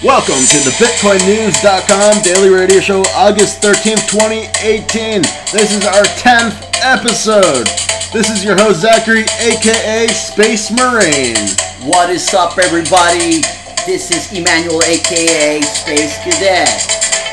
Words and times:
Welcome 0.00 0.40
to 0.48 0.58
the 0.64 0.72
BitcoinNews.com 0.80 2.22
daily 2.24 2.48
radio 2.48 2.80
show, 2.80 3.02
August 3.12 3.60
13th, 3.60 4.08
2018. 4.08 5.20
This 5.52 5.76
is 5.76 5.84
our 5.84 6.08
10th 6.16 6.56
episode. 6.80 7.68
This 8.08 8.32
is 8.32 8.42
your 8.42 8.56
host, 8.56 8.80
Zachary, 8.80 9.28
aka 9.44 10.08
Space 10.08 10.72
Marine. 10.72 11.36
What 11.84 12.08
is 12.08 12.32
up, 12.32 12.56
everybody? 12.56 13.44
This 13.84 14.08
is 14.08 14.32
Emmanuel, 14.32 14.80
aka 14.88 15.60
Space 15.60 16.16
Cadet. 16.24 16.80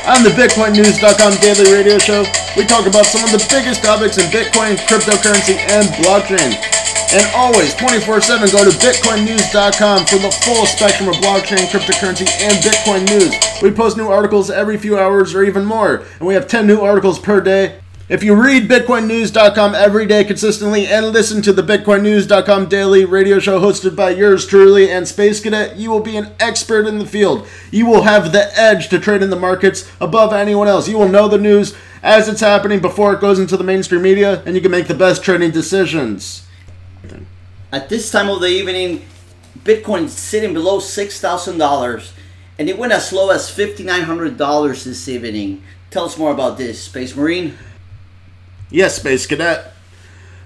On 0.04 0.20
the 0.20 0.36
BitcoinNews.com 0.36 1.40
daily 1.40 1.72
radio 1.72 1.96
show, 1.96 2.20
we 2.54 2.68
talk 2.68 2.84
about 2.84 3.06
some 3.06 3.24
of 3.24 3.32
the 3.32 3.40
biggest 3.48 3.82
topics 3.82 4.20
in 4.20 4.28
Bitcoin, 4.28 4.76
cryptocurrency, 4.84 5.56
and 5.72 5.88
blockchain. 6.04 6.52
And 7.10 7.26
always, 7.34 7.74
24 7.74 8.20
7, 8.20 8.50
go 8.50 8.64
to 8.64 8.76
BitcoinNews.com 8.78 10.04
for 10.04 10.18
the 10.18 10.30
full 10.44 10.66
spectrum 10.66 11.08
of 11.08 11.14
blockchain, 11.16 11.66
cryptocurrency, 11.68 12.28
and 12.42 12.52
Bitcoin 12.62 13.08
news. 13.08 13.34
We 13.62 13.70
post 13.70 13.96
new 13.96 14.08
articles 14.08 14.50
every 14.50 14.76
few 14.76 14.98
hours 14.98 15.34
or 15.34 15.42
even 15.42 15.64
more, 15.64 16.04
and 16.18 16.28
we 16.28 16.34
have 16.34 16.46
10 16.46 16.66
new 16.66 16.82
articles 16.82 17.18
per 17.18 17.40
day. 17.40 17.80
If 18.10 18.22
you 18.22 18.34
read 18.34 18.68
BitcoinNews.com 18.68 19.74
every 19.74 20.04
day 20.04 20.24
consistently 20.24 20.86
and 20.86 21.06
listen 21.06 21.40
to 21.42 21.52
the 21.52 21.62
BitcoinNews.com 21.62 22.68
daily 22.68 23.06
radio 23.06 23.38
show 23.38 23.58
hosted 23.58 23.96
by 23.96 24.10
yours 24.10 24.46
truly 24.46 24.90
and 24.90 25.08
Space 25.08 25.40
Cadet, 25.40 25.76
you 25.76 25.90
will 25.90 26.00
be 26.00 26.16
an 26.16 26.32
expert 26.40 26.86
in 26.86 26.98
the 26.98 27.06
field. 27.06 27.46
You 27.70 27.86
will 27.86 28.02
have 28.02 28.32
the 28.32 28.50
edge 28.58 28.88
to 28.88 28.98
trade 28.98 29.22
in 29.22 29.30
the 29.30 29.36
markets 29.36 29.90
above 30.00 30.34
anyone 30.34 30.68
else. 30.68 30.88
You 30.88 30.98
will 30.98 31.08
know 31.08 31.28
the 31.28 31.38
news 31.38 31.74
as 32.02 32.28
it's 32.28 32.40
happening 32.40 32.80
before 32.80 33.14
it 33.14 33.20
goes 33.20 33.38
into 33.38 33.56
the 33.56 33.64
mainstream 33.64 34.02
media, 34.02 34.42
and 34.44 34.54
you 34.54 34.60
can 34.60 34.70
make 34.70 34.88
the 34.88 34.94
best 34.94 35.22
trading 35.22 35.50
decisions. 35.50 36.47
At 37.70 37.90
this 37.90 38.10
time 38.10 38.30
of 38.30 38.40
the 38.40 38.48
evening, 38.48 39.04
Bitcoin 39.62 40.04
is 40.04 40.14
sitting 40.14 40.54
below 40.54 40.78
$6,000 40.78 42.10
and 42.58 42.68
it 42.68 42.78
went 42.78 42.92
as 42.92 43.12
low 43.12 43.28
as 43.28 43.50
$5,900 43.50 44.84
this 44.84 45.08
evening. 45.08 45.62
Tell 45.90 46.06
us 46.06 46.16
more 46.16 46.32
about 46.32 46.56
this, 46.56 46.82
Space 46.82 47.14
Marine. 47.14 47.58
Yes, 48.70 48.96
Space 48.96 49.26
Cadet. 49.26 49.74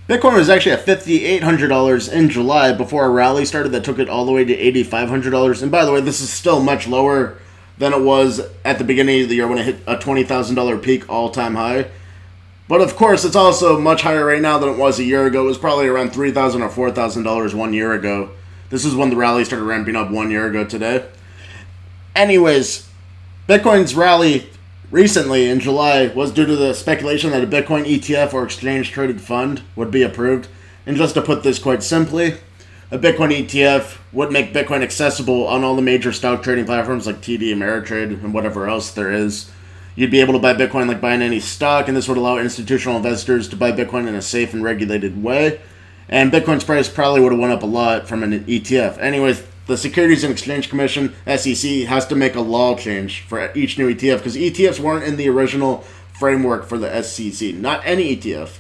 Bitcoin 0.09 0.35
was 0.35 0.51
actually 0.51 0.73
at 0.73 0.85
$5,800 0.85 2.13
in 2.13 2.29
July 2.29 2.73
before 2.73 3.05
a 3.05 3.11
rally 3.11 3.45
started 3.45 3.71
that 3.71 3.85
took 3.85 4.01
it 4.01 4.09
all 4.09 4.27
the 4.27 4.33
way 4.33 4.45
to 4.45 4.57
$8,500. 4.57 5.63
And 5.63 5.71
by 5.71 5.85
the 5.85 5.93
way, 5.93 6.01
this 6.01 6.21
is 6.21 6.29
still 6.29 6.61
much 6.61 6.89
lower 6.89 7.39
than 7.79 7.93
it 7.93 8.03
was 8.03 8.41
at 8.65 8.79
the 8.79 8.85
beginning 8.85 9.23
of 9.23 9.29
the 9.29 9.37
year 9.37 9.47
when 9.47 9.59
it 9.59 9.65
hit 9.65 9.77
a 9.87 9.97
$20,000 9.97 10.83
peak 10.83 11.09
all 11.09 11.31
time 11.31 11.55
high. 11.55 11.87
But 12.73 12.81
of 12.81 12.97
course, 12.97 13.27
it's 13.27 13.37
also 13.37 13.79
much 13.79 14.01
higher 14.01 14.25
right 14.25 14.41
now 14.41 14.57
than 14.57 14.71
it 14.71 14.79
was 14.79 14.99
a 14.99 15.05
year 15.05 15.27
ago. 15.27 15.43
It 15.43 15.49
was 15.49 15.59
probably 15.59 15.89
around 15.89 16.15
3,000 16.15 16.63
or 16.63 16.71
$4,000 16.71 17.53
one 17.53 17.75
year 17.75 17.93
ago. 17.93 18.31
This 18.71 18.87
is 18.87 18.95
when 18.95 19.11
the 19.11 19.17
rally 19.17 19.45
started 19.45 19.67
ramping 19.67 19.95
up 19.95 20.11
one 20.11 20.31
year 20.31 20.47
ago 20.47 20.65
today. 20.65 21.07
Anyways, 22.17 22.89
Bitcoin's 23.47 23.95
rally 23.95 24.49
recently 24.91 25.51
in 25.51 25.61
July 25.61 26.07
was 26.15 26.33
due 26.33 26.47
to 26.47 26.57
the 26.57 26.73
speculation 26.73 27.33
that 27.33 27.45
a 27.45 27.47
Bitcoin 27.47 27.85
ETF 27.85 28.33
or 28.33 28.43
exchange 28.43 28.91
traded 28.91 29.21
fund 29.21 29.61
would 29.77 29.91
be 29.91 30.03
approved. 30.03 30.49
And 30.87 30.97
just 30.97 31.13
to 31.13 31.21
put 31.21 31.43
this 31.43 31.59
quite 31.59 31.83
simply, 31.83 32.37
a 32.91 32.99
Bitcoin 32.99 33.37
ETF 33.37 33.99
would 34.15 34.33
make 34.33 34.55
Bitcoin 34.55 34.81
accessible 34.81 35.47
on 35.47 35.63
all 35.63 35.77
the 35.77 35.83
major 35.83 36.11
stock 36.11 36.43
trading 36.43 36.65
platforms 36.65 37.07
like 37.07 37.17
TD, 37.17 37.55
Ameritrade, 37.55 38.25
and 38.25 38.33
whatever 38.33 38.67
else 38.67 38.91
there 38.91 39.13
is. 39.13 39.51
You'd 39.95 40.11
be 40.11 40.21
able 40.21 40.33
to 40.33 40.39
buy 40.39 40.55
Bitcoin 40.55 40.89
like 40.89 41.01
buying 41.01 41.21
any 41.23 41.41
stock, 41.41 41.87
and 41.87 41.97
this 41.97 42.09
would 42.09 42.17
allow 42.17 42.39
institutional 42.39 42.97
investors 42.97 43.49
to 43.49 43.57
buy 43.57 43.73
Bitcoin 43.73 44.09
in 44.09 44.15
a 44.15 44.23
safe 44.23 44.55
and 44.55 44.65
regulated 44.65 45.23
way. 45.23 45.61
And 46.09 46.33
Bitcoin's 46.33 46.65
price 46.65 46.89
probably 46.89 47.21
would 47.21 47.33
have 47.33 47.41
went 47.41 47.53
up 47.53 47.63
a 47.63 47.67
lot 47.67 48.09
from 48.09 48.23
an 48.23 48.45
ETF. 48.45 48.99
Anyways, 48.99 49.43
the 49.67 49.77
Securities 49.77 50.25
and 50.25 50.33
Exchange 50.33 50.69
Commission 50.69 51.15
(SEC) 51.27 51.85
has 51.87 52.07
to 52.07 52.17
make 52.17 52.35
a 52.35 52.41
law 52.41 52.75
change 52.75 53.21
for 53.23 53.53
each 53.55 53.79
new 53.79 53.95
ETF 53.95 54.19
because 54.19 54.37
ETFs 54.37 54.81
weren't 54.81 55.05
in 55.05 55.17
the 55.17 55.29
original 55.29 55.85
framework 56.13 56.67
for 56.67 56.79
the 56.79 57.03
SEC. 57.03 57.55
Not 57.55 57.83
any 57.85 58.17
ETF. 58.17 58.59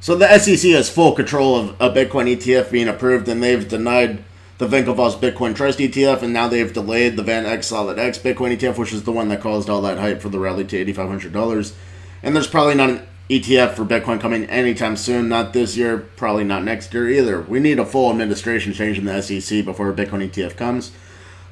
So 0.00 0.16
the 0.16 0.38
SEC 0.38 0.70
has 0.72 0.90
full 0.90 1.12
control 1.12 1.56
of 1.56 1.68
a 1.80 1.90
Bitcoin 1.90 2.34
ETF 2.34 2.70
being 2.70 2.88
approved, 2.88 3.28
and 3.28 3.42
they've 3.42 3.68
denied 3.68 4.24
the 4.62 4.68
Winklevoss 4.68 5.18
Bitcoin 5.18 5.56
Trust 5.56 5.80
ETF, 5.80 6.22
and 6.22 6.32
now 6.32 6.46
they've 6.46 6.72
delayed 6.72 7.16
the 7.16 7.24
VanEck 7.24 7.58
SolidX 7.58 8.20
Bitcoin 8.20 8.56
ETF, 8.56 8.78
which 8.78 8.92
is 8.92 9.02
the 9.02 9.10
one 9.10 9.28
that 9.28 9.40
caused 9.40 9.68
all 9.68 9.82
that 9.82 9.98
hype 9.98 10.22
for 10.22 10.28
the 10.28 10.38
rally 10.38 10.64
to 10.64 10.84
$8,500. 10.84 11.72
And 12.22 12.36
there's 12.36 12.46
probably 12.46 12.76
not 12.76 12.90
an 12.90 13.06
ETF 13.28 13.74
for 13.74 13.84
Bitcoin 13.84 14.20
coming 14.20 14.44
anytime 14.44 14.96
soon, 14.96 15.28
not 15.28 15.52
this 15.52 15.76
year, 15.76 15.98
probably 15.98 16.44
not 16.44 16.62
next 16.62 16.94
year 16.94 17.10
either. 17.10 17.40
We 17.40 17.58
need 17.58 17.80
a 17.80 17.84
full 17.84 18.08
administration 18.08 18.72
change 18.72 18.98
in 19.00 19.04
the 19.04 19.20
SEC 19.20 19.64
before 19.64 19.90
a 19.90 19.94
Bitcoin 19.94 20.30
ETF 20.30 20.56
comes. 20.56 20.92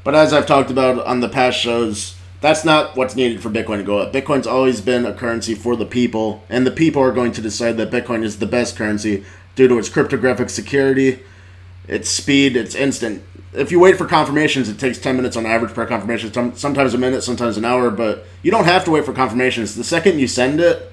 But 0.04 0.14
as 0.14 0.32
I've 0.32 0.46
talked 0.46 0.70
about 0.70 1.04
on 1.04 1.18
the 1.18 1.28
past 1.28 1.58
shows, 1.58 2.14
that's 2.40 2.64
not 2.64 2.96
what's 2.96 3.16
needed 3.16 3.42
for 3.42 3.50
Bitcoin 3.50 3.78
to 3.78 3.82
go 3.82 3.98
up. 3.98 4.12
Bitcoin's 4.12 4.46
always 4.46 4.80
been 4.80 5.04
a 5.04 5.12
currency 5.12 5.56
for 5.56 5.74
the 5.74 5.84
people, 5.84 6.44
and 6.48 6.64
the 6.64 6.70
people 6.70 7.02
are 7.02 7.10
going 7.10 7.32
to 7.32 7.42
decide 7.42 7.76
that 7.78 7.90
Bitcoin 7.90 8.22
is 8.22 8.38
the 8.38 8.46
best 8.46 8.76
currency 8.76 9.24
due 9.56 9.66
to 9.66 9.78
its 9.78 9.88
cryptographic 9.88 10.48
security, 10.48 11.18
its 11.88 12.08
speed, 12.08 12.56
it's 12.56 12.74
instant. 12.74 13.22
If 13.52 13.72
you 13.72 13.80
wait 13.80 13.98
for 13.98 14.06
confirmations, 14.06 14.68
it 14.68 14.78
takes 14.78 14.98
10 14.98 15.16
minutes 15.16 15.36
on 15.36 15.44
average 15.44 15.74
per 15.74 15.84
confirmation, 15.86 16.32
sometimes 16.54 16.94
a 16.94 16.98
minute, 16.98 17.22
sometimes 17.22 17.56
an 17.56 17.64
hour, 17.64 17.90
but 17.90 18.26
you 18.42 18.50
don't 18.50 18.64
have 18.64 18.84
to 18.84 18.92
wait 18.92 19.04
for 19.04 19.12
confirmations. 19.12 19.74
The 19.74 19.82
second 19.82 20.20
you 20.20 20.28
send 20.28 20.60
it, 20.60 20.92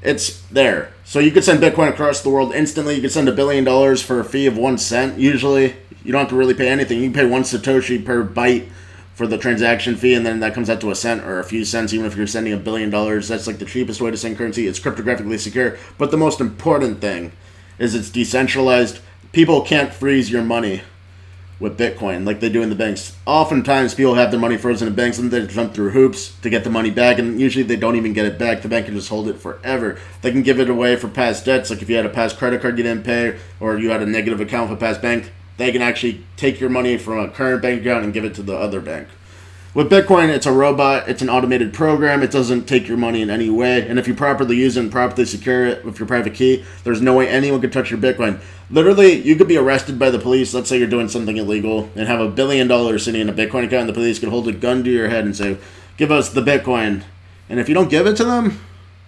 it's 0.00 0.40
there. 0.42 0.92
So 1.04 1.18
you 1.18 1.32
could 1.32 1.42
send 1.42 1.60
Bitcoin 1.60 1.88
across 1.88 2.22
the 2.22 2.30
world 2.30 2.54
instantly. 2.54 2.94
You 2.94 3.00
could 3.00 3.10
send 3.10 3.28
a 3.28 3.32
billion 3.32 3.64
dollars 3.64 4.02
for 4.02 4.20
a 4.20 4.24
fee 4.24 4.46
of 4.46 4.56
one 4.56 4.78
cent. 4.78 5.18
Usually, 5.18 5.74
you 6.04 6.12
don't 6.12 6.20
have 6.20 6.28
to 6.28 6.36
really 6.36 6.54
pay 6.54 6.68
anything. 6.68 6.98
You 6.98 7.10
can 7.10 7.14
pay 7.14 7.26
one 7.26 7.42
Satoshi 7.42 8.04
per 8.04 8.24
byte 8.24 8.68
for 9.14 9.26
the 9.26 9.36
transaction 9.36 9.96
fee, 9.96 10.14
and 10.14 10.24
then 10.24 10.38
that 10.38 10.54
comes 10.54 10.70
out 10.70 10.80
to 10.80 10.92
a 10.92 10.94
cent 10.94 11.24
or 11.24 11.40
a 11.40 11.44
few 11.44 11.64
cents, 11.64 11.92
even 11.92 12.06
if 12.06 12.16
you're 12.16 12.28
sending 12.28 12.52
a 12.52 12.56
billion 12.56 12.88
dollars. 12.88 13.26
That's 13.26 13.48
like 13.48 13.58
the 13.58 13.64
cheapest 13.64 14.00
way 14.00 14.12
to 14.12 14.16
send 14.16 14.38
currency. 14.38 14.68
It's 14.68 14.78
cryptographically 14.78 15.40
secure. 15.40 15.76
But 15.98 16.12
the 16.12 16.16
most 16.16 16.40
important 16.40 17.00
thing 17.00 17.32
is 17.80 17.96
it's 17.96 18.10
decentralized. 18.10 19.00
People 19.32 19.60
can't 19.60 19.92
freeze 19.92 20.30
your 20.30 20.42
money 20.42 20.82
with 21.60 21.78
Bitcoin 21.78 22.24
like 22.24 22.40
they 22.40 22.48
do 22.48 22.62
in 22.62 22.70
the 22.70 22.74
banks. 22.74 23.16
Oftentimes, 23.26 23.94
people 23.94 24.14
have 24.14 24.30
their 24.30 24.40
money 24.40 24.56
frozen 24.56 24.88
in 24.88 24.94
banks 24.94 25.18
and 25.18 25.30
they 25.30 25.46
jump 25.46 25.74
through 25.74 25.90
hoops 25.90 26.34
to 26.40 26.48
get 26.48 26.64
the 26.64 26.70
money 26.70 26.90
back, 26.90 27.18
and 27.18 27.40
usually 27.40 27.64
they 27.64 27.76
don't 27.76 27.96
even 27.96 28.12
get 28.14 28.26
it 28.26 28.38
back. 28.38 28.62
The 28.62 28.68
bank 28.68 28.86
can 28.86 28.94
just 28.94 29.08
hold 29.08 29.28
it 29.28 29.38
forever. 29.38 29.98
They 30.22 30.30
can 30.30 30.42
give 30.42 30.60
it 30.60 30.70
away 30.70 30.96
for 30.96 31.08
past 31.08 31.44
debts, 31.44 31.68
like 31.68 31.82
if 31.82 31.90
you 31.90 31.96
had 31.96 32.06
a 32.06 32.10
past 32.10 32.38
credit 32.38 32.62
card 32.62 32.78
you 32.78 32.84
didn't 32.84 33.04
pay, 33.04 33.38
or 33.60 33.76
you 33.78 33.90
had 33.90 34.02
a 34.02 34.06
negative 34.06 34.40
account 34.40 34.70
with 34.70 34.78
a 34.78 34.80
past 34.80 35.02
bank, 35.02 35.30
they 35.58 35.72
can 35.72 35.82
actually 35.82 36.24
take 36.36 36.58
your 36.58 36.70
money 36.70 36.96
from 36.96 37.18
a 37.18 37.28
current 37.28 37.60
bank 37.60 37.82
account 37.82 38.04
and 38.04 38.14
give 38.14 38.24
it 38.24 38.34
to 38.36 38.42
the 38.42 38.56
other 38.56 38.80
bank. 38.80 39.08
With 39.78 39.90
Bitcoin, 39.90 40.28
it's 40.28 40.44
a 40.44 40.50
robot, 40.50 41.08
it's 41.08 41.22
an 41.22 41.30
automated 41.30 41.72
program, 41.72 42.20
it 42.24 42.32
doesn't 42.32 42.64
take 42.64 42.88
your 42.88 42.96
money 42.96 43.22
in 43.22 43.30
any 43.30 43.48
way, 43.48 43.88
and 43.88 43.96
if 43.96 44.08
you 44.08 44.14
properly 44.16 44.56
use 44.56 44.76
it 44.76 44.80
and 44.80 44.90
properly 44.90 45.24
secure 45.24 45.66
it 45.66 45.84
with 45.84 46.00
your 46.00 46.08
private 46.08 46.34
key, 46.34 46.64
there's 46.82 47.00
no 47.00 47.14
way 47.14 47.28
anyone 47.28 47.60
could 47.60 47.72
touch 47.72 47.88
your 47.88 48.00
Bitcoin. 48.00 48.40
Literally, 48.70 49.12
you 49.22 49.36
could 49.36 49.46
be 49.46 49.56
arrested 49.56 49.96
by 49.96 50.10
the 50.10 50.18
police, 50.18 50.52
let's 50.52 50.68
say 50.68 50.78
you're 50.78 50.88
doing 50.88 51.06
something 51.08 51.36
illegal, 51.36 51.90
and 51.94 52.08
have 52.08 52.18
a 52.18 52.28
billion 52.28 52.66
dollars 52.66 53.04
sitting 53.04 53.20
in 53.20 53.28
a 53.28 53.32
Bitcoin 53.32 53.66
account, 53.66 53.82
and 53.82 53.88
the 53.88 53.92
police 53.92 54.18
could 54.18 54.30
hold 54.30 54.48
a 54.48 54.52
gun 54.52 54.82
to 54.82 54.90
your 54.90 55.10
head 55.10 55.24
and 55.24 55.36
say, 55.36 55.58
Give 55.96 56.10
us 56.10 56.30
the 56.30 56.42
Bitcoin. 56.42 57.04
And 57.48 57.60
if 57.60 57.68
you 57.68 57.74
don't 57.76 57.88
give 57.88 58.08
it 58.08 58.16
to 58.16 58.24
them, 58.24 58.58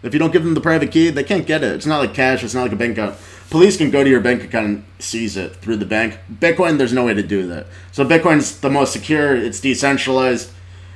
if 0.04 0.12
you 0.12 0.20
don't 0.20 0.32
give 0.32 0.44
them 0.44 0.54
the 0.54 0.60
private 0.60 0.92
key, 0.92 1.10
they 1.10 1.25
can't 1.25 1.48
get 1.48 1.64
it. 1.64 1.72
It's 1.72 1.84
not 1.84 1.98
like 1.98 2.14
cash, 2.14 2.44
it's 2.44 2.54
not 2.54 2.62
like 2.62 2.72
a 2.72 2.76
bank 2.76 2.97
account 2.97 3.19
police 3.50 3.76
can 3.76 3.91
go 3.91 4.03
to 4.03 4.09
your 4.09 4.20
bank 4.20 4.44
account 4.44 4.66
and 4.66 4.84
seize 4.98 5.36
it 5.36 5.56
through 5.56 5.76
the 5.76 5.84
bank. 5.84 6.19
Bitcoin, 6.32 6.78
there's 6.78 6.92
no 6.92 7.04
way 7.04 7.14
to 7.14 7.22
do 7.22 7.47
that. 7.48 7.66
So 7.92 8.06
Bitcoin's 8.06 8.60
the 8.60 8.70
most 8.70 8.92
secure. 8.92 9.36
It's 9.36 9.60
decentralized, 9.60 10.53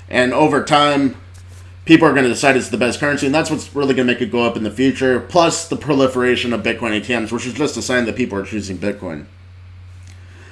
and 0.09 0.33
over 0.33 0.65
time, 0.65 1.17
people 1.85 2.07
are 2.07 2.13
going 2.13 2.25
to 2.25 2.31
decide 2.31 2.57
it's 2.57 2.69
the 2.69 2.77
best 2.77 3.01
currency, 3.01 3.27
and 3.27 3.35
that's 3.35 3.51
what's 3.51 3.75
really 3.75 3.95
going 3.95 4.07
to 4.07 4.13
make 4.13 4.23
it 4.23 4.31
go 4.31 4.45
up 4.45 4.57
in 4.57 4.63
the 4.63 4.71
future. 4.71 5.21
Plus 5.21 5.69
the 5.69 5.77
proliferation 5.77 6.53
of 6.53 6.63
Bitcoin 6.63 7.01
ATMs, 7.01 7.33
which 7.33 7.47
is 7.47 7.55
just 7.55 7.77
a 7.77 7.83
sign 7.83 8.05
that 8.07 8.17
people 8.17 8.39
are 8.39 8.45
choosing 8.45 8.79
Bitcoin. 8.79 9.27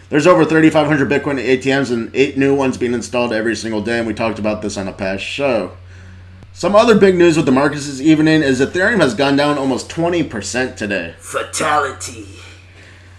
There's 0.08 0.26
over 0.26 0.44
3,500 0.44 1.08
Bitcoin 1.08 1.42
ATMs 1.42 1.90
and 1.90 2.14
eight 2.14 2.36
new 2.36 2.54
ones 2.54 2.76
being 2.76 2.92
installed 2.92 3.32
every 3.32 3.56
single 3.56 3.80
day, 3.80 3.98
and 3.98 4.06
we 4.06 4.12
talked 4.12 4.38
about 4.38 4.60
this 4.60 4.76
on 4.76 4.86
a 4.86 4.92
past 4.92 5.24
show. 5.24 5.72
Some 6.52 6.76
other 6.76 6.98
big 6.98 7.16
news 7.16 7.38
with 7.38 7.46
the 7.46 7.52
markets 7.52 7.86
this 7.86 7.98
evening 7.98 8.42
is 8.42 8.60
Ethereum 8.60 9.00
has 9.00 9.14
gone 9.14 9.36
down 9.36 9.56
almost 9.56 9.88
20% 9.88 10.76
today. 10.76 11.14
Fatality. 11.18 12.28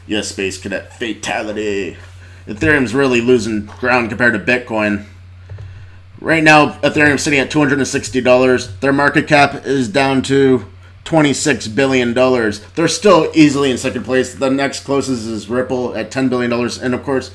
Yes, 0.06 0.28
Space 0.28 0.60
Cadet, 0.60 0.94
fatality. 0.94 1.98
Ethereum's 2.46 2.94
really 2.94 3.22
losing 3.22 3.66
ground 3.66 4.10
compared 4.10 4.34
to 4.34 4.40
Bitcoin. 4.40 5.06
Right 6.24 6.42
now, 6.42 6.80
Ethereum's 6.80 7.22
sitting 7.22 7.40
at 7.40 7.52
$260. 7.52 8.80
Their 8.80 8.94
market 8.94 9.28
cap 9.28 9.66
is 9.66 9.90
down 9.90 10.22
to 10.22 10.66
$26 11.04 11.76
billion. 11.76 12.14
They're 12.14 12.88
still 12.88 13.30
easily 13.36 13.70
in 13.70 13.78
second 13.78 14.06
place. 14.06 14.34
The 14.34 14.50
next 14.50 14.86
closest 14.86 15.28
is 15.28 15.50
Ripple 15.50 15.94
at 15.98 16.12
$10 16.12 16.30
billion. 16.30 16.54
And 16.82 16.94
of 16.96 17.04
course, 17.04 17.32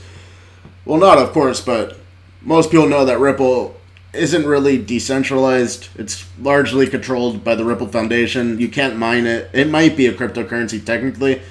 well, 0.86 0.98
not 0.98 1.18
of 1.18 1.32
course, 1.32 1.60
but 1.60 1.98
most 2.40 2.70
people 2.70 2.88
know 2.88 3.04
that 3.04 3.20
Ripple 3.20 3.78
isn't 4.14 4.46
really 4.46 4.82
decentralized. 4.82 5.88
It's 5.96 6.24
largely 6.38 6.86
controlled 6.86 7.44
by 7.44 7.56
the 7.56 7.66
Ripple 7.66 7.88
Foundation. 7.88 8.58
You 8.58 8.70
can't 8.70 8.96
mine 8.96 9.26
it. 9.26 9.50
It 9.52 9.68
might 9.68 9.98
be 9.98 10.06
a 10.06 10.14
cryptocurrency 10.14 10.82
technically, 10.82 11.42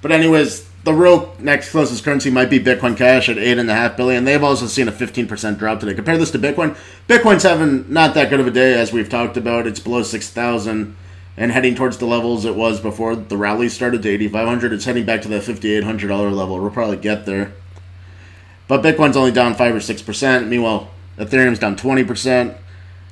but 0.00 0.12
anyways, 0.12 0.66
the 0.86 0.94
real 0.94 1.34
next 1.40 1.72
closest 1.72 2.04
currency 2.04 2.30
might 2.30 2.48
be 2.48 2.60
Bitcoin 2.60 2.96
Cash 2.96 3.28
at 3.28 3.38
eight 3.38 3.58
and 3.58 3.68
a 3.68 3.74
half 3.74 3.96
billion. 3.96 4.24
They've 4.24 4.42
also 4.42 4.68
seen 4.68 4.86
a 4.86 4.92
fifteen 4.92 5.26
percent 5.26 5.58
drop 5.58 5.80
today. 5.80 5.94
Compare 5.94 6.16
this 6.16 6.30
to 6.30 6.38
Bitcoin. 6.38 6.78
Bitcoin's 7.08 7.42
having 7.42 7.92
not 7.92 8.14
that 8.14 8.30
good 8.30 8.38
of 8.38 8.46
a 8.46 8.52
day 8.52 8.72
as 8.74 8.92
we've 8.92 9.08
talked 9.08 9.36
about. 9.36 9.66
It's 9.66 9.80
below 9.80 10.04
six 10.04 10.30
thousand 10.30 10.96
and 11.36 11.50
heading 11.50 11.74
towards 11.74 11.98
the 11.98 12.06
levels 12.06 12.44
it 12.44 12.54
was 12.54 12.80
before 12.80 13.16
the 13.16 13.36
rally 13.36 13.68
started 13.68 14.00
to 14.02 14.08
eighty 14.08 14.28
five 14.28 14.46
hundred. 14.46 14.72
It's 14.72 14.84
heading 14.84 15.04
back 15.04 15.22
to 15.22 15.28
that 15.28 15.42
fifty 15.42 15.74
eight 15.74 15.82
hundred 15.82 16.06
dollar 16.06 16.30
level. 16.30 16.60
We'll 16.60 16.70
probably 16.70 16.98
get 16.98 17.26
there. 17.26 17.52
But 18.68 18.82
Bitcoin's 18.82 19.16
only 19.16 19.32
down 19.32 19.56
five 19.56 19.74
or 19.74 19.80
six 19.80 20.02
percent. 20.02 20.46
Meanwhile, 20.46 20.88
Ethereum's 21.18 21.58
down 21.58 21.74
twenty 21.74 22.04
percent 22.04 22.56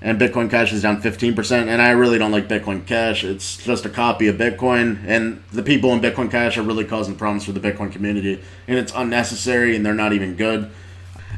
and 0.04 0.20
Bitcoin 0.20 0.50
Cash 0.50 0.70
is 0.74 0.82
down 0.82 1.00
15%. 1.00 1.66
And 1.66 1.80
I 1.80 1.90
really 1.92 2.18
don't 2.18 2.30
like 2.30 2.46
Bitcoin 2.46 2.86
Cash. 2.86 3.24
It's 3.24 3.56
just 3.56 3.86
a 3.86 3.88
copy 3.88 4.28
of 4.28 4.36
Bitcoin, 4.36 4.98
and 5.06 5.42
the 5.50 5.62
people 5.62 5.94
in 5.94 6.00
Bitcoin 6.00 6.30
Cash 6.30 6.58
are 6.58 6.62
really 6.62 6.84
causing 6.84 7.16
problems 7.16 7.46
for 7.46 7.52
the 7.52 7.60
Bitcoin 7.60 7.90
community, 7.90 8.40
and 8.68 8.78
it's 8.78 8.92
unnecessary, 8.94 9.74
and 9.74 9.84
they're 9.84 9.94
not 9.94 10.12
even 10.12 10.36
good. 10.36 10.70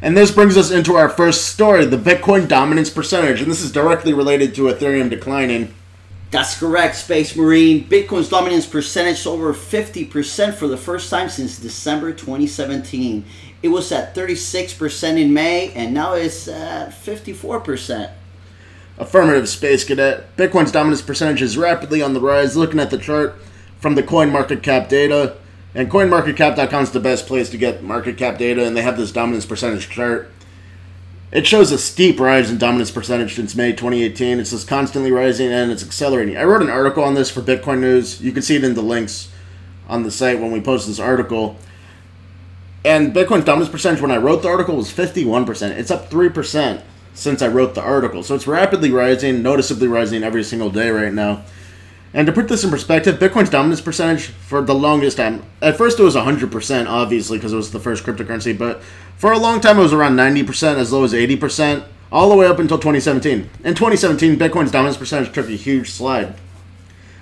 And 0.03 0.17
this 0.17 0.33
brings 0.33 0.57
us 0.57 0.73
into 0.73 0.95
our 0.95 1.09
first 1.09 1.47
story 1.47 1.87
the 1.87 1.97
Bitcoin 1.97 2.49
dominance 2.49 2.91
percentage, 2.91 3.41
and 3.41 3.51
this 3.51 3.63
is 3.63 3.71
directly 3.71 4.13
related 4.13 4.55
to 4.57 4.63
Ethereum 4.63 5.09
declining. 5.09 5.73
That's 6.33 6.59
correct, 6.59 6.97
Space 6.97 7.37
Marine. 7.37 7.85
Bitcoin's 7.85 8.29
dominance 8.29 8.67
percentage 8.67 9.21
is 9.21 9.27
over 9.29 9.55
50% 9.55 10.55
for 10.55 10.67
the 10.67 10.77
first 10.77 11.09
time 11.09 11.29
since 11.29 11.57
December 11.57 12.13
2017. 12.13 13.25
It 13.63 13.69
was 13.69 13.93
at 13.93 14.13
36% 14.13 15.19
in 15.19 15.33
May, 15.33 15.71
and 15.73 15.95
now 15.95 16.15
it's 16.15 16.49
at 16.49 16.91
54%. 16.91 18.11
Affirmative 18.99 19.49
Space 19.49 19.85
Cadet. 19.85 20.37
Bitcoin's 20.37 20.73
dominance 20.73 21.03
percentage 21.03 21.43
is 21.43 21.59
rapidly 21.59 22.01
on 22.03 22.15
the 22.15 22.21
rise. 22.21 22.57
Looking 22.57 22.81
at 22.81 22.91
the 22.91 22.99
chart 22.99 23.35
from 23.79 23.95
the 23.95 24.03
coin 24.03 24.31
market 24.31 24.63
cap 24.63 24.89
data, 24.89 25.37
and 25.75 25.91
coinmarketcap.com 25.91 26.83
is 26.83 26.91
the 26.93 27.01
best 27.01 27.27
place 27.27 27.51
to 27.51 27.59
get 27.59 27.83
market 27.83 28.17
cap 28.17 28.39
data, 28.39 28.65
and 28.65 28.77
they 28.77 28.83
have 28.83 28.97
this 28.97 29.13
dominance 29.13 29.45
percentage 29.45 29.91
chart. 29.91 30.31
It 31.33 31.47
shows 31.47 31.73
a 31.73 31.79
steep 31.79 32.19
rise 32.19 32.51
in 32.51 32.57
dominance 32.57 32.91
percentage 32.91 33.35
since 33.35 33.55
May 33.55 33.73
2018. 33.73 34.39
It's 34.39 34.53
just 34.53 34.69
constantly 34.69 35.11
rising 35.11 35.53
and 35.53 35.73
it's 35.73 35.83
accelerating. 35.83 36.37
I 36.37 36.45
wrote 36.45 36.63
an 36.63 36.71
article 36.71 37.03
on 37.03 37.15
this 37.15 37.31
for 37.31 37.43
Bitcoin 37.43 37.81
News. 37.81 38.23
You 38.23 38.33
can 38.33 38.43
see 38.43 38.57
it 38.57 38.65
in 38.65 38.75
the 38.75 38.83
links 38.83 39.31
on 39.89 40.05
the 40.05 40.11
site 40.11 40.41
when 40.41 40.53
we 40.53 40.61
post 40.61 40.87
this 40.87 41.01
article. 41.01 41.57
And 42.85 43.13
Bitcoin's 43.13 43.45
dominance 43.45 43.69
percentage 43.69 44.01
when 44.01 44.13
I 44.13 44.17
wrote 44.17 44.43
the 44.43 44.49
article 44.49 44.77
was 44.77 44.91
51%. 44.93 45.73
It's 45.73 45.91
up 45.91 46.09
3% 46.09 46.81
since 47.17 47.41
I 47.41 47.49
wrote 47.49 47.75
the 47.75 47.83
article. 47.83 48.23
So 48.23 48.35
it's 48.35 48.47
rapidly 48.47 48.91
rising, 48.91 49.43
noticeably 49.43 49.89
rising 49.89 50.23
every 50.23 50.45
single 50.45 50.71
day 50.71 50.91
right 50.91 51.13
now. 51.13 51.43
And 52.13 52.27
to 52.27 52.33
put 52.33 52.49
this 52.49 52.63
in 52.63 52.71
perspective, 52.71 53.19
Bitcoin's 53.19 53.51
dominance 53.51 53.81
percentage 53.81 54.27
for 54.27 54.63
the 54.63 54.75
longest 54.75 55.17
time, 55.17 55.43
at 55.61 55.77
first 55.77 55.99
it 55.99 56.03
was 56.03 56.15
100%, 56.15 56.87
obviously, 56.87 57.39
because 57.39 57.53
it 57.53 57.57
was 57.57 57.73
the 57.73 57.81
first 57.81 58.05
cryptocurrency, 58.05 58.57
but 58.57 58.83
for 59.17 59.33
a 59.33 59.39
long 59.39 59.61
time 59.61 59.79
it 59.79 59.83
was 59.83 59.93
around 59.93 60.17
90%, 60.17 60.77
as 60.77 60.93
low 60.93 61.05
as 61.05 61.13
80%, 61.13 61.85
all 62.13 62.29
the 62.29 62.37
way 62.37 62.47
up 62.47 62.59
until 62.59 62.79
2017. 62.79 63.51
In 63.65 63.75
2017, 63.75 64.39
Bitcoin's 64.39 64.71
dominance 64.71 64.97
percentage 64.97 65.35
took 65.35 65.49
a 65.49 65.53
huge 65.53 65.91
slide. 65.91 66.35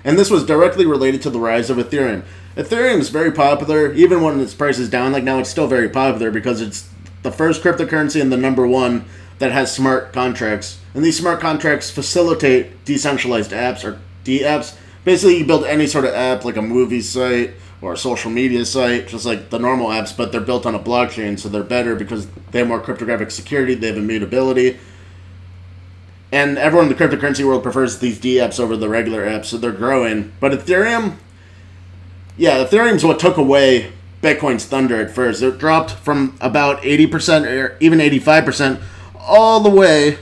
And 0.03 0.19
this 0.19 0.29
was 0.29 0.45
directly 0.45 0.85
related 0.85 1.21
to 1.23 1.29
the 1.29 1.39
rise 1.39 1.69
of 1.69 1.77
Ethereum. 1.77 2.23
Ethereum 2.55 2.99
is 2.99 3.09
very 3.09 3.31
popular, 3.31 3.91
even 3.93 4.21
when 4.21 4.39
its 4.39 4.53
price 4.53 4.77
is 4.77 4.89
down, 4.89 5.11
like 5.11 5.23
now 5.23 5.39
it's 5.39 5.49
still 5.49 5.67
very 5.67 5.89
popular 5.89 6.31
because 6.31 6.61
it's 6.61 6.89
the 7.23 7.31
first 7.31 7.63
cryptocurrency 7.63 8.21
and 8.21 8.31
the 8.31 8.37
number 8.37 8.67
one 8.67 9.03
that 9.39 9.51
has 9.51 9.73
smart 9.73 10.13
contracts. 10.13 10.79
And 10.93 11.03
these 11.03 11.17
smart 11.17 11.39
contracts 11.39 11.91
facilitate 11.91 12.85
decentralized 12.85 13.51
apps 13.51 13.83
or 13.83 13.99
D 14.23 14.39
apps. 14.39 14.75
Basically, 15.03 15.37
you 15.37 15.45
build 15.45 15.65
any 15.65 15.87
sort 15.87 16.05
of 16.05 16.13
app 16.13 16.45
like 16.45 16.57
a 16.57 16.61
movie 16.61 17.01
site 17.01 17.51
or 17.81 17.93
a 17.93 17.97
social 17.97 18.31
media 18.31 18.65
site, 18.65 19.07
just 19.07 19.25
like 19.25 19.49
the 19.49 19.59
normal 19.59 19.89
apps, 19.89 20.15
but 20.15 20.31
they're 20.31 20.41
built 20.41 20.65
on 20.65 20.73
a 20.73 20.79
blockchain, 20.79 21.37
so 21.37 21.49
they're 21.49 21.63
better 21.63 21.95
because 21.95 22.27
they 22.51 22.59
have 22.59 22.67
more 22.67 22.79
cryptographic 22.79 23.29
security, 23.29 23.75
they 23.75 23.87
have 23.87 23.97
immutability. 23.97 24.79
And 26.31 26.57
everyone 26.57 26.91
in 26.91 26.97
the 26.97 27.03
cryptocurrency 27.03 27.45
world 27.45 27.63
prefers 27.63 27.99
these 27.99 28.19
D 28.19 28.35
apps 28.35 28.59
over 28.59 28.75
the 28.75 28.89
regular 28.89 29.25
apps, 29.25 29.45
so 29.45 29.57
they're 29.57 29.71
growing. 29.71 30.31
But 30.39 30.53
Ethereum, 30.53 31.17
yeah, 32.37 32.63
Ethereum's 32.63 33.03
what 33.03 33.19
took 33.19 33.37
away 33.37 33.91
Bitcoin's 34.21 34.65
thunder 34.65 34.99
at 34.99 35.11
first. 35.11 35.43
It 35.43 35.59
dropped 35.59 35.91
from 35.91 36.35
about 36.41 36.81
80% 36.81 37.45
or 37.45 37.77
even 37.79 37.99
85% 37.99 38.81
all 39.25 39.59
the 39.59 39.69
way 39.69 40.17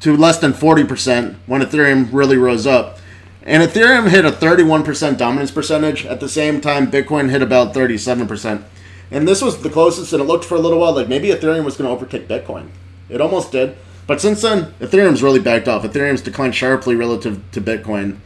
to 0.00 0.16
less 0.16 0.38
than 0.38 0.52
40% 0.52 1.36
when 1.46 1.60
Ethereum 1.60 2.08
really 2.12 2.36
rose 2.36 2.66
up. 2.66 2.98
And 3.42 3.62
Ethereum 3.62 4.10
hit 4.10 4.24
a 4.24 4.30
31% 4.30 5.16
dominance 5.16 5.50
percentage. 5.50 6.04
At 6.04 6.20
the 6.20 6.28
same 6.28 6.60
time, 6.60 6.90
Bitcoin 6.90 7.30
hit 7.30 7.42
about 7.42 7.74
37%. 7.74 8.62
And 9.10 9.26
this 9.26 9.40
was 9.40 9.62
the 9.62 9.70
closest, 9.70 10.12
and 10.12 10.20
it 10.20 10.26
looked 10.26 10.44
for 10.44 10.54
a 10.54 10.60
little 10.60 10.80
while 10.80 10.94
like 10.94 11.08
maybe 11.08 11.28
Ethereum 11.28 11.64
was 11.64 11.76
going 11.76 11.88
to 11.88 11.94
overtake 11.94 12.28
Bitcoin. 12.28 12.68
It 13.08 13.20
almost 13.20 13.52
did. 13.52 13.76
But 14.06 14.20
since 14.20 14.42
then, 14.42 14.74
Ethereum's 14.80 15.22
really 15.22 15.40
backed 15.40 15.68
off. 15.68 15.82
Ethereum's 15.82 16.20
declined 16.20 16.54
sharply 16.54 16.94
relative 16.94 17.42
to 17.52 17.60
Bitcoin. 17.60 18.18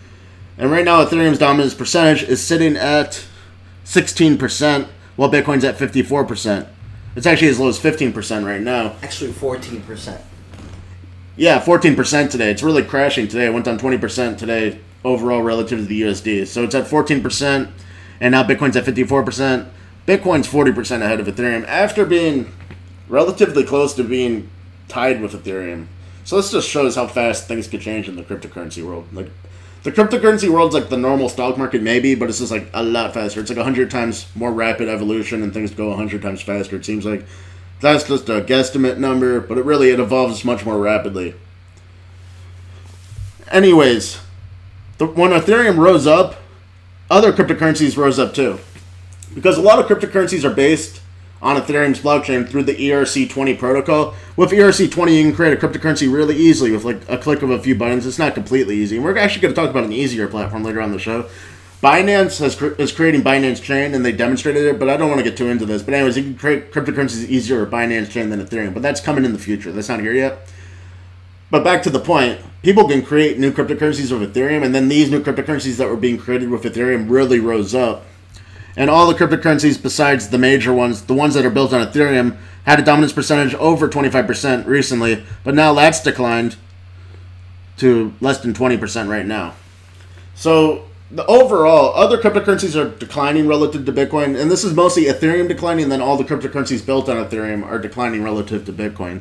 And 0.59 0.71
right 0.71 0.85
now, 0.85 1.05
Ethereum's 1.05 1.39
dominance 1.39 1.75
percentage 1.75 2.25
is 2.25 2.43
sitting 2.43 2.77
at 2.77 3.25
16%, 3.85 4.89
while 5.17 5.31
Bitcoin's 5.31 5.65
at 5.65 5.79
54%. 5.79 6.67
It's 7.15 7.27
actually 7.27 7.49
as 7.49 7.61
low 7.61 7.69
as 7.69 7.79
15% 7.79 8.47
right 8.47 8.61
now. 8.61 8.97
Actually, 9.03 9.33
14%. 9.33 10.21
Yeah, 11.37 11.61
14% 11.61 12.31
today. 12.31 12.51
It's 12.51 12.63
really 12.63 12.83
crashing 12.83 13.29
today. 13.29 13.47
It 13.47 13.53
went 13.53 13.65
down 13.67 13.79
20% 13.79 14.39
today 14.39 14.81
overall 15.05 15.43
relative 15.43 15.81
to 15.81 15.85
the 15.85 16.03
USD. 16.03 16.47
So 16.47 16.63
it's 16.65 16.75
at 16.75 16.87
14%, 16.87 17.71
and 18.21 18.33
now 18.33 18.43
Bitcoin's 18.43 18.77
at 18.77 18.85
54%. 18.85 19.69
Bitcoin's 20.07 20.49
40% 20.49 21.03
ahead 21.03 21.21
of 21.21 21.27
Ethereum 21.27 21.67
after 21.67 22.05
being 22.05 22.53
relatively 23.09 23.65
close 23.65 23.95
to 23.95 24.05
being 24.05 24.51
tied 24.89 25.21
with 25.21 25.33
Ethereum. 25.33 25.87
So 26.25 26.37
this 26.37 26.53
just 26.53 26.69
shows 26.69 26.97
how 26.97 27.07
fast 27.07 27.47
things 27.47 27.69
could 27.69 27.81
change 27.81 28.09
in 28.09 28.17
the 28.17 28.23
cryptocurrency 28.23 28.85
world. 28.85 29.07
Like 29.13 29.31
the 29.83 29.91
cryptocurrency 29.91 30.49
world's 30.49 30.75
like 30.75 30.89
the 30.89 30.97
normal 30.97 31.29
stock 31.29 31.59
market, 31.59 31.83
maybe, 31.83 32.15
but 32.15 32.29
it's 32.29 32.39
just 32.39 32.53
like 32.53 32.69
a 32.73 32.83
lot 32.83 33.15
faster. 33.15 33.41
It's 33.41 33.51
like 33.51 33.59
hundred 33.59 33.91
times 33.91 34.27
more 34.35 34.53
rapid 34.53 34.89
evolution, 34.89 35.43
and 35.43 35.53
things 35.53 35.73
go 35.73 35.95
hundred 35.95 36.23
times 36.23 36.41
faster. 36.41 36.77
It 36.77 36.85
seems 36.85 37.05
like 37.05 37.25
that's 37.81 38.05
just 38.05 38.29
a 38.29 38.41
guesstimate 38.41 38.99
number, 38.99 39.41
but 39.41 39.59
it 39.59 39.65
really 39.65 39.91
it 39.91 39.99
evolves 39.99 40.45
much 40.45 40.65
more 40.65 40.79
rapidly. 40.79 41.35
Anyways, 43.51 44.21
the, 44.99 45.07
when 45.07 45.33
Ethereum 45.33 45.77
rose 45.77 46.07
up, 46.07 46.37
other 47.11 47.33
cryptocurrencies 47.33 47.97
rose 47.97 48.19
up 48.19 48.33
too, 48.33 48.61
because 49.35 49.59
a 49.59 49.63
lot 49.63 49.79
of 49.79 49.87
cryptocurrencies 49.87 50.45
are 50.45 50.55
based 50.55 51.02
on 51.43 51.61
Ethereum's 51.61 51.99
blockchain 51.99 52.49
through 52.49 52.63
the 52.63 52.75
ERC20 52.75 53.59
protocol. 53.59 54.15
With 54.37 54.53
ERC20, 54.53 55.17
you 55.17 55.23
can 55.25 55.35
create 55.35 55.53
a 55.53 55.57
cryptocurrency 55.57 56.11
really 56.11 56.37
easily 56.37 56.71
with 56.71 56.85
like 56.85 57.07
a 57.09 57.19
click 57.19 57.43
of 57.43 57.51
a 57.51 57.59
few 57.59 57.75
buttons. 57.75 58.07
It's 58.07 58.19
not 58.19 58.35
completely 58.35 58.77
easy. 58.77 58.97
And 58.97 59.05
we're 59.05 59.19
actually 59.19 59.43
going 59.43 59.55
to 59.55 59.61
talk 59.61 59.69
about 59.69 59.85
an 59.85 59.93
easier 59.93 60.29
platform 60.29 60.63
later 60.63 60.81
on 60.81 60.93
the 60.93 61.01
show. 61.01 61.29
Binance 61.83 62.39
has, 62.39 62.63
is 62.79 62.93
creating 62.93 63.23
Binance 63.23 63.61
Chain, 63.61 63.93
and 63.93 64.07
they 64.07 64.13
demonstrated 64.13 64.63
it, 64.67 64.79
but 64.79 64.89
I 64.89 64.97
don't 64.97 65.09
want 65.09 65.19
to 65.19 65.29
get 65.29 65.37
too 65.37 65.49
into 65.49 65.67
this. 65.67 65.83
But 65.83 65.95
anyways, 65.95 66.17
you 66.17 66.23
can 66.23 66.37
create 66.37 66.73
cryptocurrencies 66.73 67.27
easier 67.27 67.59
with 67.59 67.73
Binance 67.73 68.09
Chain 68.09 68.31
than 68.31 68.41
Ethereum, 68.41 68.73
but 68.73 68.85
that's 68.85 69.01
coming 69.01 69.25
in 69.25 69.33
the 69.33 69.39
future. 69.39 69.73
That's 69.73 69.89
not 69.89 69.99
here 69.99 70.13
yet. 70.13 70.49
But 71.51 71.65
back 71.65 71.83
to 71.83 71.91
the 71.91 71.99
point, 71.99 72.41
people 72.63 72.87
can 72.87 73.03
create 73.05 73.37
new 73.41 73.51
cryptocurrencies 73.51 74.17
with 74.17 74.33
Ethereum, 74.33 74.65
and 74.65 74.73
then 74.73 74.89
these 74.89 75.11
new 75.11 75.21
cryptocurrencies 75.21 75.77
that 75.79 75.89
were 75.89 75.97
being 75.97 76.19
created 76.19 76.51
with 76.51 76.63
Ethereum 76.63 77.11
really 77.11 77.41
rose 77.41 77.75
up 77.75 78.05
and 78.77 78.91
all 78.91 79.07
the 79.07 79.15
cryptocurrencies 79.15 79.81
besides 79.83 80.29
the 80.29 80.39
major 80.39 80.73
ones, 80.73 81.03
the 81.03 81.15
ones 81.15 81.35
that 81.35 81.45
are 81.45 81.51
built 81.51 81.73
on 81.73 81.87
Ethereum, 81.87 82.37
had 82.65 82.79
a 82.79 82.83
dominance 82.83 83.13
percentage 83.13 83.55
over 83.55 83.89
25% 83.89 84.67
recently, 84.67 85.25
but 85.45 85.55
now 85.55 85.75
that's 85.75 86.01
declined 86.01 86.57
to 87.77 88.15
less 88.21 88.39
than 88.39 88.55
20% 88.55 89.09
right 89.09 89.27
now. 89.27 89.55
So 90.35 90.87
the 91.11 91.27
overall, 91.27 91.95
other 91.95 92.17
cryptocurrencies 92.17 92.75
are 92.75 92.89
declining 92.97 93.47
relative 93.47 93.85
to 93.87 93.93
Bitcoin, 93.93 94.41
and 94.41 94.51
this 94.51 94.65
is 94.65 94.75
mostly 94.75 95.05
Ethereum 95.05 95.49
declining, 95.49 95.85
and 95.85 95.93
then 95.93 96.01
all 96.01 96.17
the 96.17 96.25
cryptocurrencies 96.25 96.85
built 96.85 97.09
on 97.09 97.17
Ethereum 97.17 97.65
are 97.65 97.79
declining 97.79 98.23
relative 98.23 98.65
to 98.67 98.73
Bitcoin. 98.73 99.21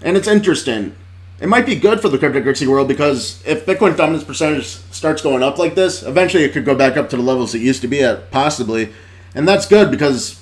And 0.00 0.16
it's 0.16 0.26
interesting 0.26 0.96
it 1.42 1.48
might 1.48 1.66
be 1.66 1.74
good 1.74 2.00
for 2.00 2.08
the 2.08 2.18
cryptocurrency 2.18 2.68
world 2.68 2.86
because 2.86 3.42
if 3.44 3.66
Bitcoin 3.66 3.96
dominance 3.96 4.22
percentage 4.22 4.66
starts 4.66 5.22
going 5.22 5.42
up 5.42 5.58
like 5.58 5.74
this, 5.74 6.04
eventually 6.04 6.44
it 6.44 6.52
could 6.52 6.64
go 6.64 6.76
back 6.76 6.96
up 6.96 7.10
to 7.10 7.16
the 7.16 7.22
levels 7.22 7.52
it 7.52 7.60
used 7.60 7.82
to 7.82 7.88
be 7.88 8.00
at, 8.00 8.30
possibly. 8.30 8.92
And 9.34 9.48
that's 9.48 9.66
good 9.66 9.90
because 9.90 10.40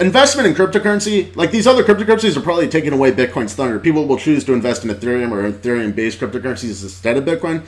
investment 0.00 0.48
in 0.48 0.54
cryptocurrency, 0.54 1.36
like 1.36 1.50
these 1.50 1.66
other 1.66 1.84
cryptocurrencies, 1.84 2.38
are 2.38 2.40
probably 2.40 2.68
taking 2.68 2.94
away 2.94 3.12
Bitcoin's 3.12 3.54
thunder. 3.54 3.78
People 3.78 4.06
will 4.06 4.16
choose 4.16 4.44
to 4.44 4.54
invest 4.54 4.82
in 4.82 4.88
Ethereum 4.90 5.30
or 5.30 5.52
Ethereum 5.52 5.94
based 5.94 6.20
cryptocurrencies 6.20 6.82
instead 6.82 7.18
of 7.18 7.24
Bitcoin. 7.24 7.66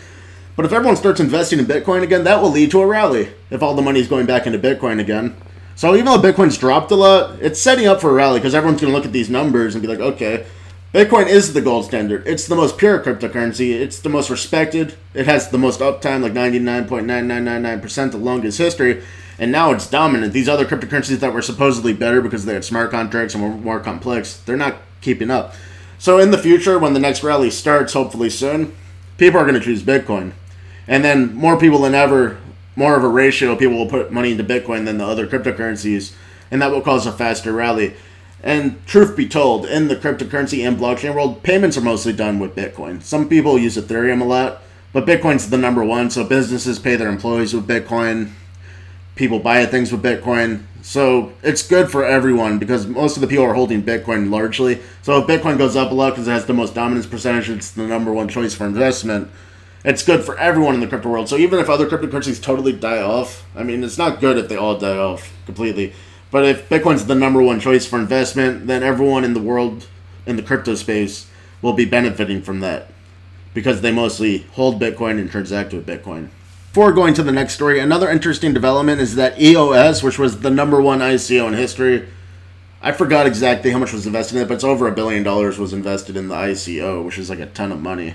But 0.57 0.65
if 0.65 0.73
everyone 0.73 0.97
starts 0.97 1.21
investing 1.21 1.59
in 1.59 1.67
Bitcoin 1.67 2.03
again, 2.03 2.25
that 2.25 2.41
will 2.41 2.51
lead 2.51 2.71
to 2.71 2.81
a 2.81 2.87
rally 2.87 3.29
if 3.51 3.63
all 3.63 3.75
the 3.75 3.83
money 3.83 4.01
is 4.01 4.09
going 4.09 4.25
back 4.25 4.47
into 4.47 4.59
Bitcoin 4.59 4.99
again. 4.99 5.37
So 5.77 5.93
even 5.95 6.07
though 6.07 6.19
Bitcoin's 6.19 6.57
dropped 6.57 6.91
a 6.91 6.95
lot, 6.95 7.39
it's 7.43 7.61
setting 7.61 7.87
up 7.87 8.01
for 8.01 8.09
a 8.09 8.15
rally 8.15 8.39
because 8.39 8.55
everyone's 8.55 8.81
going 8.81 8.91
to 8.91 8.97
look 8.97 9.07
at 9.07 9.13
these 9.13 9.29
numbers 9.29 9.75
and 9.75 9.83
be 9.83 9.89
like, 9.89 10.01
okay, 10.01 10.47
Bitcoin 10.93 11.29
is 11.29 11.53
the 11.53 11.61
gold 11.61 11.85
standard. 11.85 12.27
It's 12.27 12.49
the 12.49 12.57
most 12.57 12.77
pure 12.77 12.99
cryptocurrency. 12.99 13.81
It's 13.81 14.01
the 14.01 14.09
most 14.09 14.29
respected. 14.29 14.97
It 15.15 15.27
has 15.27 15.49
the 15.49 15.59
most 15.59 15.79
uptime, 15.79 16.21
like 16.21 16.33
99.9999%, 16.33 18.11
the 18.11 18.17
longest 18.17 18.59
history. 18.59 19.01
And 19.39 19.53
now 19.53 19.71
it's 19.71 19.89
dominant. 19.89 20.33
These 20.33 20.49
other 20.49 20.65
cryptocurrencies 20.65 21.21
that 21.21 21.33
were 21.33 21.43
supposedly 21.43 21.93
better 21.93 22.21
because 22.21 22.45
they 22.45 22.55
had 22.55 22.65
smart 22.65 22.91
contracts 22.91 23.37
and 23.37 23.43
were 23.45 23.51
more 23.51 23.79
complex, 23.79 24.39
they're 24.39 24.57
not 24.57 24.79
keeping 25.01 25.31
up. 25.31 25.55
So 26.01 26.19
in 26.19 26.33
the 26.33 26.39
future, 26.39 26.77
when 26.77 26.93
the 26.93 26.99
next 26.99 27.23
rally 27.23 27.51
starts, 27.51 27.93
hopefully 27.93 28.29
soon, 28.29 28.75
people 29.17 29.39
are 29.39 29.45
going 29.47 29.55
to 29.55 29.65
choose 29.65 29.85
Bitcoin. 29.85 30.33
And 30.89 31.05
then 31.05 31.33
more 31.37 31.57
people 31.57 31.83
than 31.83 31.95
ever, 31.95 32.39
more 32.75 32.97
of 32.97 33.05
a 33.05 33.09
ratio, 33.09 33.55
people 33.55 33.77
will 33.77 33.87
put 33.87 34.11
money 34.11 34.33
into 34.33 34.43
Bitcoin 34.43 34.87
than 34.87 34.99
the 34.99 35.07
other 35.07 35.29
cryptocurrencies. 35.29 36.15
And 36.51 36.61
that 36.61 36.73
will 36.73 36.81
cause 36.81 37.07
a 37.07 37.13
faster 37.13 37.53
rally. 37.53 37.95
And 38.43 38.85
truth 38.87 39.17
be 39.17 39.29
told, 39.29 39.67
in 39.67 39.89
the 39.89 39.97
cryptocurrency 39.97 40.67
and 40.67 40.79
blockchain 40.79 41.15
world, 41.15 41.43
payments 41.43 41.77
are 41.77 41.83
mostly 41.83 42.13
done 42.13 42.39
with 42.39 42.57
Bitcoin. 42.57 43.03
Some 43.03 43.29
people 43.29 43.59
use 43.59 43.77
Ethereum 43.77 44.23
a 44.23 44.25
lot, 44.25 44.63
but 44.93 45.07
Bitcoin's 45.07 45.51
the 45.51 45.59
number 45.59 45.85
one. 45.85 46.11
So 46.11 46.25
businesses 46.25 46.79
pay 46.79 46.97
their 46.97 47.09
employees 47.09 47.55
with 47.55 47.67
Bitcoin. 47.67 48.31
People 49.15 49.39
buy 49.39 49.67
things 49.67 49.93
with 49.93 50.03
Bitcoin. 50.03 50.63
So 50.83 51.33
it's 51.43 51.67
good 51.67 51.91
for 51.91 52.05
everyone 52.05 52.59
because 52.59 52.87
most 52.87 53.17
of 53.17 53.21
the 53.21 53.27
people 53.27 53.45
are 53.45 53.55
holding 53.55 53.83
Bitcoin 53.83 54.31
largely. 54.31 54.81
So 55.03 55.19
if 55.19 55.27
Bitcoin 55.27 55.59
goes 55.59 55.77
up 55.77 55.91
a 55.91 55.95
lot 55.95 56.11
because 56.11 56.27
it 56.27 56.33
has 56.33 56.47
the 56.47 56.55
most 56.55 56.75
dominance 56.75 57.07
percentage, 57.07 57.51
it's 57.51 57.71
the 57.71 57.87
number 57.87 58.13
one 58.13 58.29
choice 58.29 58.55
for 58.55 58.65
investment. 58.65 59.31
It's 59.85 60.03
good 60.03 60.25
for 60.25 60.39
everyone 60.39 60.75
in 60.75 60.81
the 60.81 60.87
crypto 60.87 61.11
world. 61.11 61.29
So 61.29 61.37
even 61.37 61.59
if 61.59 61.69
other 61.69 61.87
cryptocurrencies 61.87 62.43
totally 62.43 62.73
die 62.73 63.03
off, 63.03 63.47
I 63.55 63.63
mean, 63.63 63.85
it's 63.85 63.99
not 63.99 64.21
good 64.21 64.39
if 64.39 64.49
they 64.49 64.57
all 64.57 64.79
die 64.79 64.97
off 64.97 65.33
completely. 65.45 65.93
But 66.31 66.45
if 66.45 66.69
Bitcoin's 66.69 67.07
the 67.07 67.15
number 67.15 67.43
one 67.43 67.61
choice 67.61 67.87
for 67.87 67.99
investment, 67.99 68.67
then 68.67 68.83
everyone 68.83 69.25
in 69.25 69.35
the 69.35 69.41
world 69.41 69.89
in 70.27 70.37
the 70.37 70.43
crypto 70.43 70.75
space 70.75 71.29
will 71.61 71.73
be 71.73 71.85
benefiting 71.85 72.43
from 72.43 72.61
that 72.61 72.93
because 73.53 73.81
they 73.81 73.91
mostly 73.91 74.39
hold 74.53 74.81
Bitcoin 74.81 75.19
and 75.19 75.31
transact 75.31 75.73
with 75.73 75.87
Bitcoin. 75.87 76.29
Before 76.73 76.93
going 76.93 77.15
to 77.15 77.25
the 77.25 77.33
next 77.33 77.55
story, 77.55 77.81
another 77.81 78.09
interesting 78.09 78.55
development 78.55 79.01
is 79.01 79.17
that 79.17 79.41
EOS, 79.41 80.05
which 80.05 80.21
was 80.21 80.41
the 80.41 80.51
number 80.51 80.81
one 80.81 81.01
ICO 81.01 81.49
in 81.49 81.55
history, 81.55 82.07
I 82.81 82.93
forgot 82.93 83.27
exactly 83.27 83.73
how 83.73 83.79
much 83.79 83.93
was 83.93 84.07
invested 84.07 84.37
in 84.37 84.43
it, 84.43 84.49
but 84.49 84.55
it's 84.55 84.65
over 84.65 84.87
a 84.87 84.93
billion 84.93 85.25
dollars 85.25 85.59
was 85.59 85.73
invested 85.73 86.17
in 86.17 86.29
the 86.29 86.35
ICO, 86.35 87.05
which 87.05 87.19
is 87.19 87.29
like 87.29 87.41
a 87.41 87.47
ton 87.47 87.73
of 87.73 87.81
money. 87.81 88.15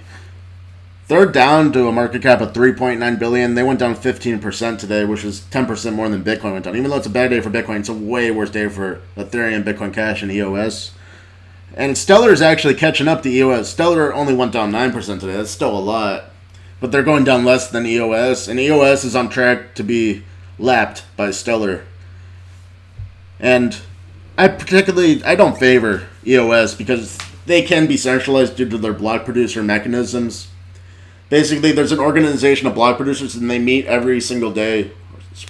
They're 1.07 1.27
down 1.27 1.71
to 1.73 1.87
a 1.87 1.91
market 1.91 2.23
cap 2.23 2.41
of 2.41 2.53
3.9 2.53 3.19
billion. 3.19 3.53
They 3.53 3.61
went 3.61 3.79
down 3.79 3.95
15% 3.95 4.79
today, 4.79 5.05
which 5.05 5.23
is 5.23 5.41
10% 5.51 5.93
more 5.93 6.09
than 6.09 6.23
Bitcoin 6.23 6.53
went 6.53 6.65
down. 6.65 6.75
Even 6.75 6.89
though 6.89 6.97
it's 6.97 7.05
a 7.05 7.11
bad 7.11 7.29
day 7.29 7.41
for 7.41 7.51
Bitcoin, 7.51 7.81
it's 7.81 7.89
a 7.89 7.93
way 7.93 8.31
worse 8.31 8.49
day 8.49 8.67
for 8.67 9.01
Ethereum, 9.15 9.63
Bitcoin 9.63 9.93
Cash, 9.93 10.23
and 10.23 10.31
EOS. 10.31 10.93
And 11.75 11.95
Stellar 11.95 12.31
is 12.31 12.41
actually 12.41 12.73
catching 12.73 13.07
up 13.07 13.21
to 13.21 13.29
EOS. 13.29 13.69
Stellar 13.69 14.15
only 14.15 14.33
went 14.33 14.51
down 14.51 14.71
9% 14.71 15.19
today. 15.19 15.33
That's 15.33 15.51
still 15.51 15.77
a 15.77 15.79
lot. 15.79 16.31
But 16.79 16.91
they're 16.91 17.03
going 17.03 17.23
down 17.23 17.45
less 17.45 17.69
than 17.69 17.85
EOS, 17.85 18.47
and 18.47 18.59
EOS 18.59 19.03
is 19.03 19.15
on 19.15 19.29
track 19.29 19.75
to 19.75 19.83
be 19.83 20.23
lapped 20.57 21.05
by 21.15 21.29
Stellar. 21.29 21.83
And 23.39 23.79
I 24.37 24.47
particularly 24.47 25.23
I 25.23 25.35
don't 25.35 25.59
favor 25.59 26.07
EOS 26.25 26.73
because 26.73 27.17
they 27.45 27.61
can 27.61 27.85
be 27.85 27.95
centralized 27.95 28.55
due 28.55 28.67
to 28.69 28.77
their 28.77 28.93
block 28.93 29.23
producer 29.23 29.61
mechanisms 29.61 30.47
basically 31.29 31.71
there's 31.71 31.91
an 31.91 31.99
organization 31.99 32.67
of 32.67 32.75
block 32.75 32.97
producers 32.97 33.35
and 33.35 33.49
they 33.49 33.59
meet 33.59 33.85
every 33.85 34.21
single 34.21 34.51
day 34.51 34.91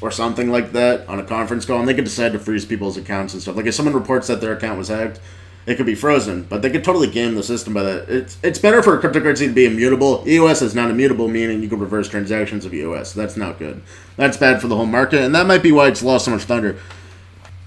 or 0.01 0.09
something 0.09 0.51
like 0.51 0.71
that 0.71 1.07
on 1.07 1.19
a 1.19 1.23
conference 1.23 1.65
call 1.65 1.79
and 1.79 1.87
they 1.87 1.93
can 1.93 2.03
decide 2.03 2.33
to 2.33 2.39
freeze 2.39 2.65
people's 2.65 2.97
accounts 2.97 3.33
and 3.33 3.41
stuff. 3.41 3.55
Like 3.55 3.65
if 3.65 3.75
someone 3.75 3.93
reports 3.93 4.27
that 4.27 4.41
their 4.41 4.53
account 4.53 4.77
was 4.77 4.87
hacked 4.87 5.19
it 5.65 5.75
could 5.75 5.85
be 5.85 5.95
frozen 5.95 6.43
but 6.43 6.61
they 6.61 6.69
could 6.69 6.83
totally 6.83 7.09
game 7.09 7.35
the 7.35 7.43
system 7.43 7.73
by 7.73 7.83
that. 7.83 8.09
It's 8.09 8.37
it's 8.41 8.59
better 8.59 8.81
for 8.81 8.97
a 8.97 9.01
cryptocurrency 9.01 9.47
to 9.47 9.53
be 9.53 9.65
immutable. 9.65 10.23
Eos 10.27 10.61
is 10.61 10.75
not 10.75 10.89
immutable 10.89 11.27
meaning 11.27 11.61
you 11.61 11.69
can 11.69 11.79
reverse 11.79 12.07
transactions 12.07 12.65
of 12.65 12.73
eos 12.73 13.13
that's 13.13 13.37
not 13.37 13.59
good. 13.59 13.81
That's 14.15 14.37
bad 14.37 14.61
for 14.61 14.67
the 14.67 14.75
whole 14.75 14.85
market 14.85 15.21
and 15.21 15.35
that 15.35 15.45
might 15.45 15.63
be 15.63 15.71
why 15.71 15.87
it's 15.87 16.03
lost 16.03 16.25
so 16.25 16.31
much 16.31 16.43
thunder. 16.43 16.77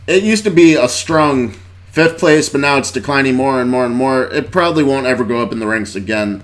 It 0.06 0.22
used 0.22 0.44
to 0.44 0.50
be 0.50 0.74
a 0.74 0.88
strong 0.88 1.54
fifth 1.92 2.18
place 2.18 2.48
but 2.48 2.60
now 2.60 2.78
it's 2.78 2.90
declining 2.90 3.34
more 3.34 3.60
and 3.60 3.70
more 3.70 3.84
and 3.84 3.94
more. 3.94 4.24
It 4.24 4.50
probably 4.50 4.82
won't 4.82 5.06
ever 5.06 5.24
go 5.24 5.42
up 5.42 5.52
in 5.52 5.60
the 5.60 5.66
ranks 5.66 5.94
again 5.94 6.42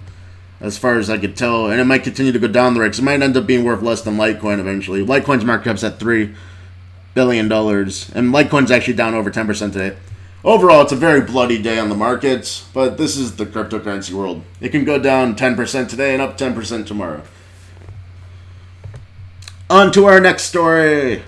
as 0.61 0.79
far 0.79 0.99
as 0.99 1.11
I 1.11 1.19
could 1.19 1.37
tell, 1.37 1.69
and 1.69 1.81
it 1.81 1.85
might 1.85 2.05
continue 2.05 2.33
to 2.33 2.39
go 2.39 2.49
down 2.49 2.75
the 2.75 2.81
ranks. 2.81 2.99
It 2.99 3.03
might 3.03 3.23
end 3.23 3.37
up 3.37 3.47
being 3.47 3.65
worth 3.65 3.83
less 3.83 4.03
than 4.03 4.17
Litecoin 4.17 4.61
eventually. 4.61 5.05
Litecoin's 5.05 5.45
market 5.45 5.65
cap's 5.65 5.85
at 5.85 5.99
three 5.99 6.35
billion 7.15 7.49
dollars, 7.49 8.11
and 8.15 8.33
Litecoin's 8.33 8.71
actually 8.71 8.95
down 8.95 9.15
over 9.15 9.31
ten 9.31 9.47
percent 9.47 9.73
today. 9.73 9.97
Overall, 10.45 10.83
it's 10.83 10.93
a 10.93 10.97
very 10.97 11.23
bloody 11.23 11.61
day 11.61 11.79
on 11.79 11.89
the 11.89 11.95
markets, 11.95 12.69
but 12.75 12.99
this 12.99 13.17
is 13.17 13.37
the 13.37 13.47
cryptocurrency 13.47 14.13
world. 14.13 14.43
It 14.61 14.71
can 14.71 14.85
go 14.85 14.99
down 14.99 15.37
ten 15.37 15.57
percent 15.57 15.91
today 15.91 16.13
and 16.13 16.23
up 16.23 16.37
ten 16.37 16.55
percent 16.55 16.87
tomorrow. 16.87 17.23
On 19.71 19.91
to 19.93 20.05
our 20.05 20.21
next 20.21 20.45
story. 20.45 21.23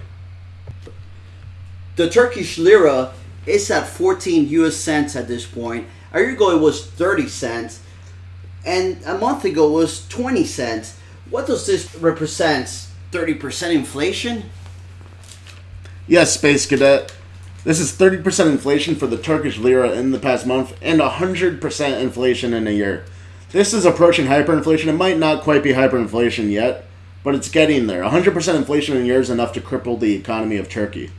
The 1.96 2.10
Turkish 2.10 2.58
lira 2.58 3.14
is 3.46 3.70
at 3.70 3.86
14 3.86 4.48
US 4.48 4.76
cents 4.76 5.16
at 5.16 5.28
this 5.28 5.46
point. 5.46 5.86
It 6.12 6.38
was 6.38 6.84
30 6.84 7.28
cents 7.28 7.80
and 8.66 9.00
a 9.06 9.16
month 9.16 9.44
ago 9.44 9.70
was 9.70 10.06
20 10.08 10.44
cents. 10.44 10.98
What 11.30 11.46
does 11.46 11.66
this 11.66 11.94
represent? 11.94 12.66
30% 13.12 13.72
inflation? 13.72 14.50
Yes, 16.08 16.34
Space 16.34 16.66
Cadet. 16.66 17.14
This 17.64 17.80
is 17.80 17.92
30% 17.92 18.50
inflation 18.50 18.96
for 18.96 19.06
the 19.06 19.16
Turkish 19.16 19.58
lira 19.58 19.92
in 19.92 20.10
the 20.10 20.18
past 20.18 20.46
month 20.46 20.76
and 20.82 21.00
100% 21.00 22.00
inflation 22.00 22.52
in 22.52 22.66
a 22.66 22.72
year. 22.72 23.04
This 23.50 23.72
is 23.72 23.84
approaching 23.84 24.26
hyperinflation. 24.26 24.86
It 24.86 24.92
might 24.94 25.18
not 25.18 25.42
quite 25.42 25.62
be 25.62 25.72
hyperinflation 25.72 26.50
yet, 26.50 26.86
but 27.24 27.34
it's 27.34 27.48
getting 27.48 27.86
there. 27.86 28.02
100% 28.02 28.56
inflation 28.56 28.96
in 28.96 29.04
a 29.04 29.06
year 29.06 29.20
is 29.20 29.30
enough 29.30 29.52
to 29.54 29.60
cripple 29.60 29.98
the 29.98 30.14
economy 30.14 30.56
of 30.56 30.68
Turkey. 30.68 31.10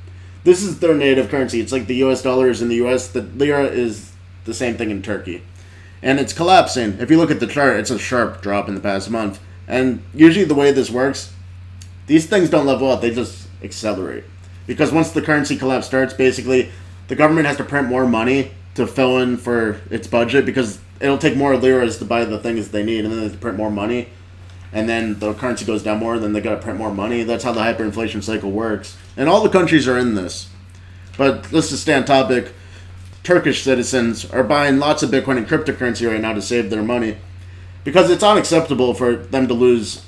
This 0.44 0.63
is 0.63 0.80
their 0.80 0.94
native 0.94 1.30
currency. 1.30 1.60
It's 1.60 1.72
like 1.72 1.88
the 1.88 2.04
US 2.04 2.22
dollar 2.22 2.50
is 2.50 2.62
in 2.62 2.70
the 2.70 2.86
US, 2.86 3.08
the 3.08 3.22
lira 3.22 3.66
is 3.66 4.12
the 4.46 4.54
same 4.54 4.77
thing 4.77 4.92
in 4.92 5.01
Turkey 5.01 5.44
and 6.01 6.20
it's 6.20 6.34
collapsing. 6.34 6.98
If 7.00 7.10
you 7.10 7.18
look 7.18 7.32
at 7.32 7.39
the 7.39 7.48
chart, 7.48 7.80
it's 7.80 7.89
a 7.89 8.00
sharp 8.00 8.42
drop 8.42 8.68
in 8.68 8.75
the 8.75 8.82
past 8.82 9.10
month. 9.10 9.39
And 9.68 10.01
usually, 10.13 10.46
the 10.46 10.56
way 10.56 10.72
this 10.72 10.89
works, 10.89 11.34
these 12.06 12.25
things 12.25 12.50
don't 12.50 12.66
level 12.66 12.92
out, 12.92 13.01
they 13.01 13.13
just 13.13 13.48
accelerate. 13.63 14.24
Because 14.66 14.92
once 14.92 15.12
the 15.12 15.22
currency 15.22 15.58
collapse 15.58 15.88
starts, 15.88 16.13
basically, 16.13 16.72
the 17.08 17.16
government 17.16 17.48
has 17.48 17.58
to 17.58 17.63
print 17.63 17.88
more 17.88 18.08
money 18.08 18.51
to 18.75 18.86
fill 18.86 19.18
in 19.20 19.38
for 19.38 19.82
its 19.89 20.08
budget 20.08 20.46
because 20.46 20.80
it'll 21.00 21.18
take 21.18 21.36
more 21.36 21.58
liras 21.58 21.98
to 21.98 22.06
buy 22.06 22.25
the 22.25 22.39
things 22.39 22.70
they 22.70 22.84
need, 22.84 23.06
and 23.06 23.13
then 23.13 23.27
they 23.27 23.36
print 23.36 23.58
more 23.58 23.72
money. 23.72 24.10
And 24.74 24.88
then 24.88 25.20
the 25.20 25.34
currency 25.34 25.66
goes 25.66 25.84
down 25.84 26.00
more, 26.00 26.20
then 26.20 26.34
they 26.34 26.42
gotta 26.42 26.62
print 26.62 26.77
more 26.77 26.94
money. 26.94 27.24
That's 27.24 27.44
how 27.44 27.54
the 27.54 27.62
hyperinflation 27.62 28.22
cycle 28.22 28.51
works. 28.51 28.98
And 29.16 29.30
all 29.30 29.42
the 29.42 29.50
countries 29.50 29.88
are 29.88 29.98
in 29.98 30.16
this. 30.16 30.50
But 31.18 31.51
let's 31.51 31.70
just 31.70 31.82
stay 31.82 31.96
on 31.96 32.06
topic. 32.06 32.54
Turkish 33.28 33.62
citizens 33.62 34.24
are 34.32 34.42
buying 34.42 34.80
lots 34.80 35.04
of 35.04 35.10
Bitcoin 35.10 35.36
and 35.36 35.46
cryptocurrency 35.46 36.10
right 36.10 36.22
now 36.22 36.32
to 36.32 36.42
save 36.42 36.70
their 36.70 36.82
money 36.82 37.18
because 37.84 38.10
it's 38.10 38.24
unacceptable 38.24 38.94
for 38.94 39.18
them 39.18 39.50
to 39.50 39.54
lose 39.54 40.06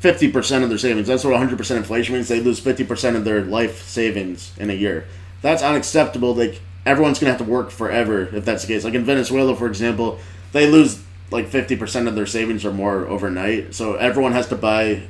50% 0.00 0.62
of 0.62 0.68
their 0.68 0.78
savings. 0.78 1.08
That's 1.08 1.24
what 1.24 1.34
100% 1.34 1.76
inflation 1.76 2.14
means. 2.14 2.28
They 2.28 2.38
lose 2.38 2.60
50% 2.60 3.16
of 3.16 3.24
their 3.24 3.42
life 3.42 3.82
savings 3.82 4.52
in 4.56 4.70
a 4.70 4.72
year. 4.72 5.04
That's 5.42 5.64
unacceptable. 5.64 6.32
Like 6.32 6.60
everyone's 6.86 7.18
going 7.18 7.26
to 7.26 7.36
have 7.36 7.44
to 7.44 7.52
work 7.52 7.72
forever 7.72 8.28
if 8.32 8.44
that's 8.44 8.62
the 8.62 8.68
case. 8.72 8.84
Like 8.84 8.94
in 8.94 9.04
Venezuela, 9.04 9.56
for 9.56 9.66
example, 9.66 10.20
they 10.52 10.70
lose 10.70 11.02
like 11.32 11.46
50% 11.46 12.06
of 12.06 12.14
their 12.14 12.24
savings 12.24 12.64
or 12.64 12.72
more 12.72 13.04
overnight. 13.08 13.74
So 13.74 13.96
everyone 13.96 14.30
has 14.30 14.46
to 14.50 14.54
buy 14.54 15.08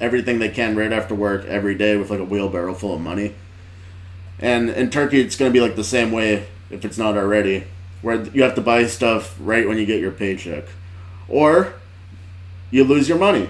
everything 0.00 0.38
they 0.38 0.48
can 0.48 0.74
right 0.74 0.94
after 0.94 1.14
work 1.14 1.44
every 1.44 1.74
day 1.74 1.98
with 1.98 2.08
like 2.08 2.20
a 2.20 2.24
wheelbarrow 2.24 2.72
full 2.72 2.94
of 2.94 3.02
money. 3.02 3.34
And 4.38 4.70
in 4.70 4.88
Turkey, 4.88 5.20
it's 5.20 5.36
going 5.36 5.52
to 5.52 5.52
be 5.52 5.60
like 5.60 5.76
the 5.76 5.84
same 5.84 6.10
way 6.10 6.46
if 6.70 6.84
it's 6.84 6.98
not 6.98 7.16
already, 7.16 7.64
where 8.02 8.24
you 8.24 8.42
have 8.42 8.54
to 8.54 8.60
buy 8.60 8.86
stuff 8.86 9.36
right 9.40 9.66
when 9.66 9.78
you 9.78 9.86
get 9.86 10.00
your 10.00 10.12
paycheck, 10.12 10.64
or 11.28 11.74
you 12.70 12.84
lose 12.84 13.08
your 13.08 13.18
money. 13.18 13.48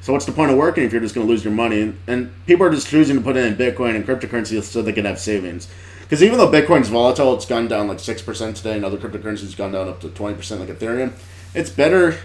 So 0.00 0.12
what's 0.12 0.26
the 0.26 0.32
point 0.32 0.50
of 0.50 0.58
working 0.58 0.84
if 0.84 0.92
you're 0.92 1.00
just 1.00 1.14
going 1.14 1.26
to 1.26 1.30
lose 1.32 1.44
your 1.44 1.54
money? 1.54 1.94
And 2.06 2.30
people 2.46 2.66
are 2.66 2.70
just 2.70 2.88
choosing 2.88 3.16
to 3.16 3.22
put 3.22 3.36
in 3.36 3.54
Bitcoin 3.56 3.96
and 3.96 4.06
cryptocurrency 4.06 4.62
so 4.62 4.82
they 4.82 4.92
can 4.92 5.06
have 5.06 5.18
savings. 5.18 5.66
Because 6.02 6.22
even 6.22 6.36
though 6.36 6.50
Bitcoin's 6.50 6.88
volatile, 6.88 7.34
it's 7.34 7.46
gone 7.46 7.68
down 7.68 7.88
like 7.88 7.98
six 7.98 8.20
percent 8.20 8.56
today, 8.56 8.76
and 8.76 8.84
other 8.84 8.98
cryptocurrencies 8.98 9.56
gone 9.56 9.72
down 9.72 9.88
up 9.88 10.00
to 10.00 10.10
twenty 10.10 10.36
percent, 10.36 10.60
like 10.60 10.68
Ethereum. 10.68 11.12
It's 11.54 11.70
better 11.70 12.18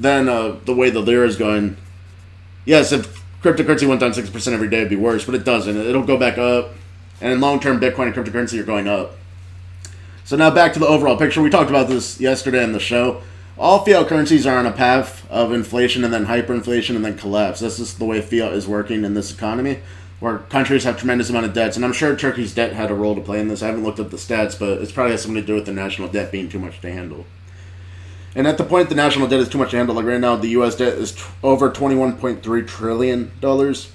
than 0.00 0.28
uh, 0.28 0.56
the 0.64 0.74
way 0.74 0.88
the 0.88 1.00
lira 1.00 1.26
is 1.26 1.36
going. 1.36 1.76
Yes, 2.64 2.92
if 2.92 3.22
cryptocurrency 3.42 3.86
went 3.86 4.00
down 4.00 4.14
six 4.14 4.30
percent 4.30 4.54
every 4.54 4.70
day, 4.70 4.78
it'd 4.78 4.88
be 4.88 4.96
worse, 4.96 5.26
but 5.26 5.34
it 5.34 5.44
doesn't. 5.44 5.76
It'll 5.76 6.02
go 6.02 6.16
back 6.16 6.38
up 6.38 6.70
and 7.20 7.32
in 7.32 7.40
long 7.40 7.60
term, 7.60 7.80
Bitcoin 7.80 8.06
and 8.06 8.14
cryptocurrency 8.14 8.58
are 8.58 8.64
going 8.64 8.88
up. 8.88 9.16
So 10.24 10.36
now 10.36 10.50
back 10.50 10.72
to 10.72 10.78
the 10.78 10.86
overall 10.86 11.16
picture. 11.16 11.42
We 11.42 11.50
talked 11.50 11.70
about 11.70 11.88
this 11.88 12.20
yesterday 12.20 12.64
in 12.64 12.72
the 12.72 12.80
show. 12.80 13.22
All 13.58 13.84
fiat 13.84 14.08
currencies 14.08 14.46
are 14.46 14.58
on 14.58 14.66
a 14.66 14.72
path 14.72 15.28
of 15.30 15.52
inflation 15.52 16.02
and 16.02 16.12
then 16.12 16.26
hyperinflation 16.26 16.96
and 16.96 17.04
then 17.04 17.16
collapse. 17.16 17.60
This 17.60 17.78
is 17.78 17.98
the 17.98 18.04
way 18.04 18.20
fiat 18.20 18.52
is 18.52 18.66
working 18.66 19.04
in 19.04 19.14
this 19.14 19.32
economy, 19.32 19.80
where 20.18 20.38
countries 20.38 20.84
have 20.84 20.96
tremendous 20.98 21.30
amount 21.30 21.46
of 21.46 21.52
debts. 21.52 21.76
And 21.76 21.84
I'm 21.84 21.92
sure 21.92 22.16
Turkey's 22.16 22.54
debt 22.54 22.72
had 22.72 22.90
a 22.90 22.94
role 22.94 23.14
to 23.14 23.20
play 23.20 23.38
in 23.38 23.48
this. 23.48 23.62
I 23.62 23.66
haven't 23.66 23.84
looked 23.84 24.00
up 24.00 24.10
the 24.10 24.16
stats, 24.16 24.58
but 24.58 24.82
it's 24.82 24.90
probably 24.90 25.12
has 25.12 25.22
something 25.22 25.40
to 25.40 25.46
do 25.46 25.54
with 25.54 25.66
the 25.66 25.72
national 25.72 26.08
debt 26.08 26.32
being 26.32 26.48
too 26.48 26.58
much 26.58 26.80
to 26.80 26.90
handle. 26.90 27.26
And 28.34 28.48
at 28.48 28.58
the 28.58 28.64
point 28.64 28.88
the 28.88 28.96
national 28.96 29.28
debt 29.28 29.38
is 29.38 29.48
too 29.48 29.58
much 29.58 29.70
to 29.70 29.76
handle, 29.76 29.94
like 29.94 30.06
right 30.06 30.20
now, 30.20 30.34
the 30.34 30.48
U.S. 30.48 30.74
debt 30.74 30.94
is 30.94 31.12
t- 31.12 31.22
over 31.44 31.70
21.3 31.70 32.66
trillion 32.66 33.30
dollars 33.40 33.92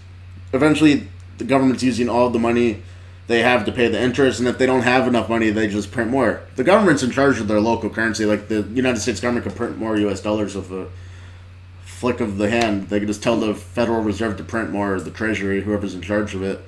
eventually 0.53 1.07
the 1.37 1.43
government's 1.43 1.83
using 1.83 2.09
all 2.09 2.29
the 2.29 2.39
money 2.39 2.81
they 3.29 3.43
have 3.43 3.63
to 3.65 3.71
pay 3.71 3.87
the 3.87 4.01
interest, 4.01 4.39
and 4.39 4.49
if 4.49 4.57
they 4.57 4.65
don't 4.65 4.81
have 4.81 5.07
enough 5.07 5.29
money, 5.29 5.51
they 5.51 5.67
just 5.67 5.91
print 5.91 6.09
more. 6.09 6.41
The 6.55 6.63
government's 6.63 7.03
in 7.03 7.11
charge 7.11 7.39
of 7.39 7.47
their 7.47 7.61
local 7.61 7.87
currency. 7.87 8.25
Like 8.25 8.47
the 8.47 8.63
United 8.63 8.99
States 9.01 9.19
government 9.19 9.45
could 9.45 9.55
print 9.55 9.77
more 9.77 9.95
U.S. 9.97 10.19
dollars 10.19 10.55
with 10.55 10.71
a 10.71 10.87
flick 11.83 12.21
of 12.21 12.39
the 12.39 12.49
hand. 12.49 12.89
They 12.89 12.97
could 12.97 13.07
just 13.07 13.21
tell 13.21 13.39
the 13.39 13.53
Federal 13.53 14.01
Reserve 14.01 14.37
to 14.37 14.43
print 14.43 14.71
more, 14.71 14.95
or 14.95 14.99
the 14.99 15.11
Treasury, 15.11 15.61
whoever's 15.61 15.93
in 15.93 16.01
charge 16.01 16.33
of 16.33 16.41
it. 16.41 16.59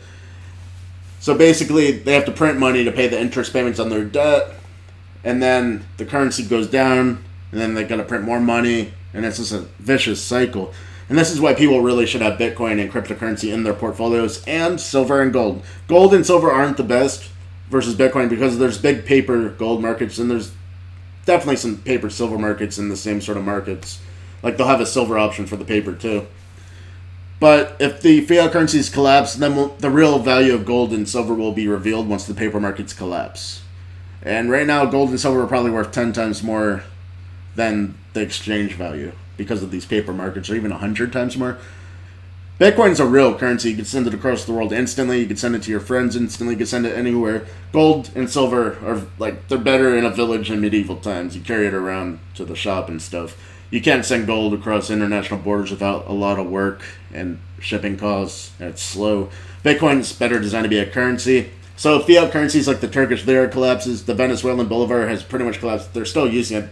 So 1.19 1.35
basically, 1.35 1.93
they 1.93 2.13
have 2.13 2.25
to 2.25 2.31
print 2.31 2.59
money 2.59 2.83
to 2.83 2.91
pay 2.91 3.07
the 3.07 3.19
interest 3.19 3.53
payments 3.53 3.79
on 3.79 3.89
their 3.89 4.05
debt, 4.05 4.53
and 5.23 5.41
then 5.41 5.83
the 5.97 6.05
currency 6.05 6.43
goes 6.43 6.67
down, 6.67 7.23
and 7.51 7.59
then 7.59 7.73
they 7.73 7.83
got 7.85 7.95
to 7.95 8.03
print 8.03 8.23
more 8.23 8.39
money, 8.39 8.93
and 9.15 9.25
it's 9.25 9.37
just 9.37 9.51
a 9.51 9.61
vicious 9.79 10.21
cycle. 10.21 10.75
And 11.11 11.19
this 11.19 11.29
is 11.29 11.41
why 11.41 11.53
people 11.53 11.81
really 11.81 12.05
should 12.05 12.21
have 12.21 12.39
Bitcoin 12.39 12.81
and 12.81 12.89
cryptocurrency 12.89 13.51
in 13.51 13.63
their 13.63 13.73
portfolios 13.73 14.41
and 14.47 14.79
silver 14.79 15.21
and 15.21 15.33
gold. 15.33 15.61
Gold 15.89 16.13
and 16.13 16.25
silver 16.25 16.49
aren't 16.49 16.77
the 16.77 16.83
best 16.83 17.29
versus 17.69 17.95
Bitcoin 17.95 18.29
because 18.29 18.57
there's 18.57 18.77
big 18.77 19.03
paper 19.03 19.49
gold 19.49 19.81
markets 19.81 20.19
and 20.19 20.31
there's 20.31 20.53
definitely 21.25 21.57
some 21.57 21.79
paper 21.79 22.09
silver 22.09 22.37
markets 22.37 22.77
in 22.77 22.87
the 22.87 22.95
same 22.95 23.19
sort 23.19 23.37
of 23.37 23.43
markets. 23.43 23.99
Like 24.41 24.55
they'll 24.55 24.67
have 24.67 24.79
a 24.79 24.85
silver 24.85 25.17
option 25.17 25.45
for 25.45 25.57
the 25.57 25.65
paper 25.65 25.91
too. 25.91 26.27
But 27.41 27.75
if 27.81 28.01
the 28.01 28.21
fiat 28.21 28.53
currencies 28.53 28.89
collapse, 28.89 29.33
then 29.33 29.57
we'll, 29.57 29.75
the 29.79 29.89
real 29.89 30.17
value 30.19 30.53
of 30.53 30.65
gold 30.65 30.93
and 30.93 31.09
silver 31.09 31.33
will 31.33 31.51
be 31.51 31.67
revealed 31.67 32.07
once 32.07 32.25
the 32.25 32.33
paper 32.33 32.61
markets 32.61 32.93
collapse. 32.93 33.63
And 34.21 34.49
right 34.49 34.65
now, 34.65 34.85
gold 34.85 35.09
and 35.09 35.19
silver 35.19 35.43
are 35.43 35.47
probably 35.47 35.71
worth 35.71 35.91
10 35.91 36.13
times 36.13 36.41
more 36.41 36.85
than 37.57 37.95
the 38.13 38.21
exchange 38.21 38.75
value 38.75 39.11
because 39.41 39.63
of 39.63 39.71
these 39.71 39.85
paper 39.85 40.13
markets, 40.13 40.49
or 40.49 40.55
even 40.55 40.69
100 40.69 41.11
times 41.11 41.35
more. 41.35 41.57
Bitcoin's 42.59 42.99
a 42.99 43.07
real 43.07 43.35
currency. 43.35 43.71
You 43.71 43.75
can 43.75 43.85
send 43.85 44.05
it 44.05 44.13
across 44.13 44.45
the 44.45 44.53
world 44.53 44.71
instantly. 44.71 45.19
You 45.19 45.25
can 45.25 45.35
send 45.35 45.55
it 45.55 45.63
to 45.63 45.71
your 45.71 45.79
friends 45.79 46.15
instantly. 46.15 46.53
You 46.53 46.59
can 46.59 46.67
send 46.67 46.85
it 46.85 46.95
anywhere. 46.95 47.47
Gold 47.71 48.11
and 48.13 48.29
silver 48.29 48.77
are 48.85 49.01
like 49.17 49.47
they're 49.47 49.57
better 49.57 49.97
in 49.97 50.05
a 50.05 50.11
village 50.11 50.51
in 50.51 50.61
medieval 50.61 50.97
times. 50.97 51.35
You 51.35 51.41
carry 51.41 51.65
it 51.65 51.73
around 51.73 52.19
to 52.35 52.45
the 52.45 52.55
shop 52.55 52.87
and 52.87 53.01
stuff. 53.01 53.35
You 53.71 53.81
can't 53.81 54.05
send 54.05 54.27
gold 54.27 54.53
across 54.53 54.91
international 54.91 55.39
borders 55.39 55.71
without 55.71 56.05
a 56.05 56.13
lot 56.13 56.37
of 56.37 56.51
work 56.51 56.83
and 57.11 57.39
shipping 57.59 57.97
costs. 57.97 58.51
And 58.59 58.69
it's 58.69 58.83
slow. 58.83 59.31
Bitcoin's 59.65 60.13
better 60.13 60.39
designed 60.39 60.65
to 60.65 60.69
be 60.69 60.77
a 60.77 60.85
currency. 60.85 61.49
So 61.77 61.99
fiat 61.99 62.31
currencies 62.31 62.67
like 62.67 62.79
the 62.79 62.87
Turkish 62.87 63.25
lira 63.25 63.47
collapses, 63.47 64.05
the 64.05 64.13
Venezuelan 64.13 64.67
bolivar 64.67 65.07
has 65.07 65.23
pretty 65.23 65.45
much 65.45 65.57
collapsed. 65.57 65.95
They're 65.95 66.05
still 66.05 66.29
using 66.29 66.57
it. 66.57 66.69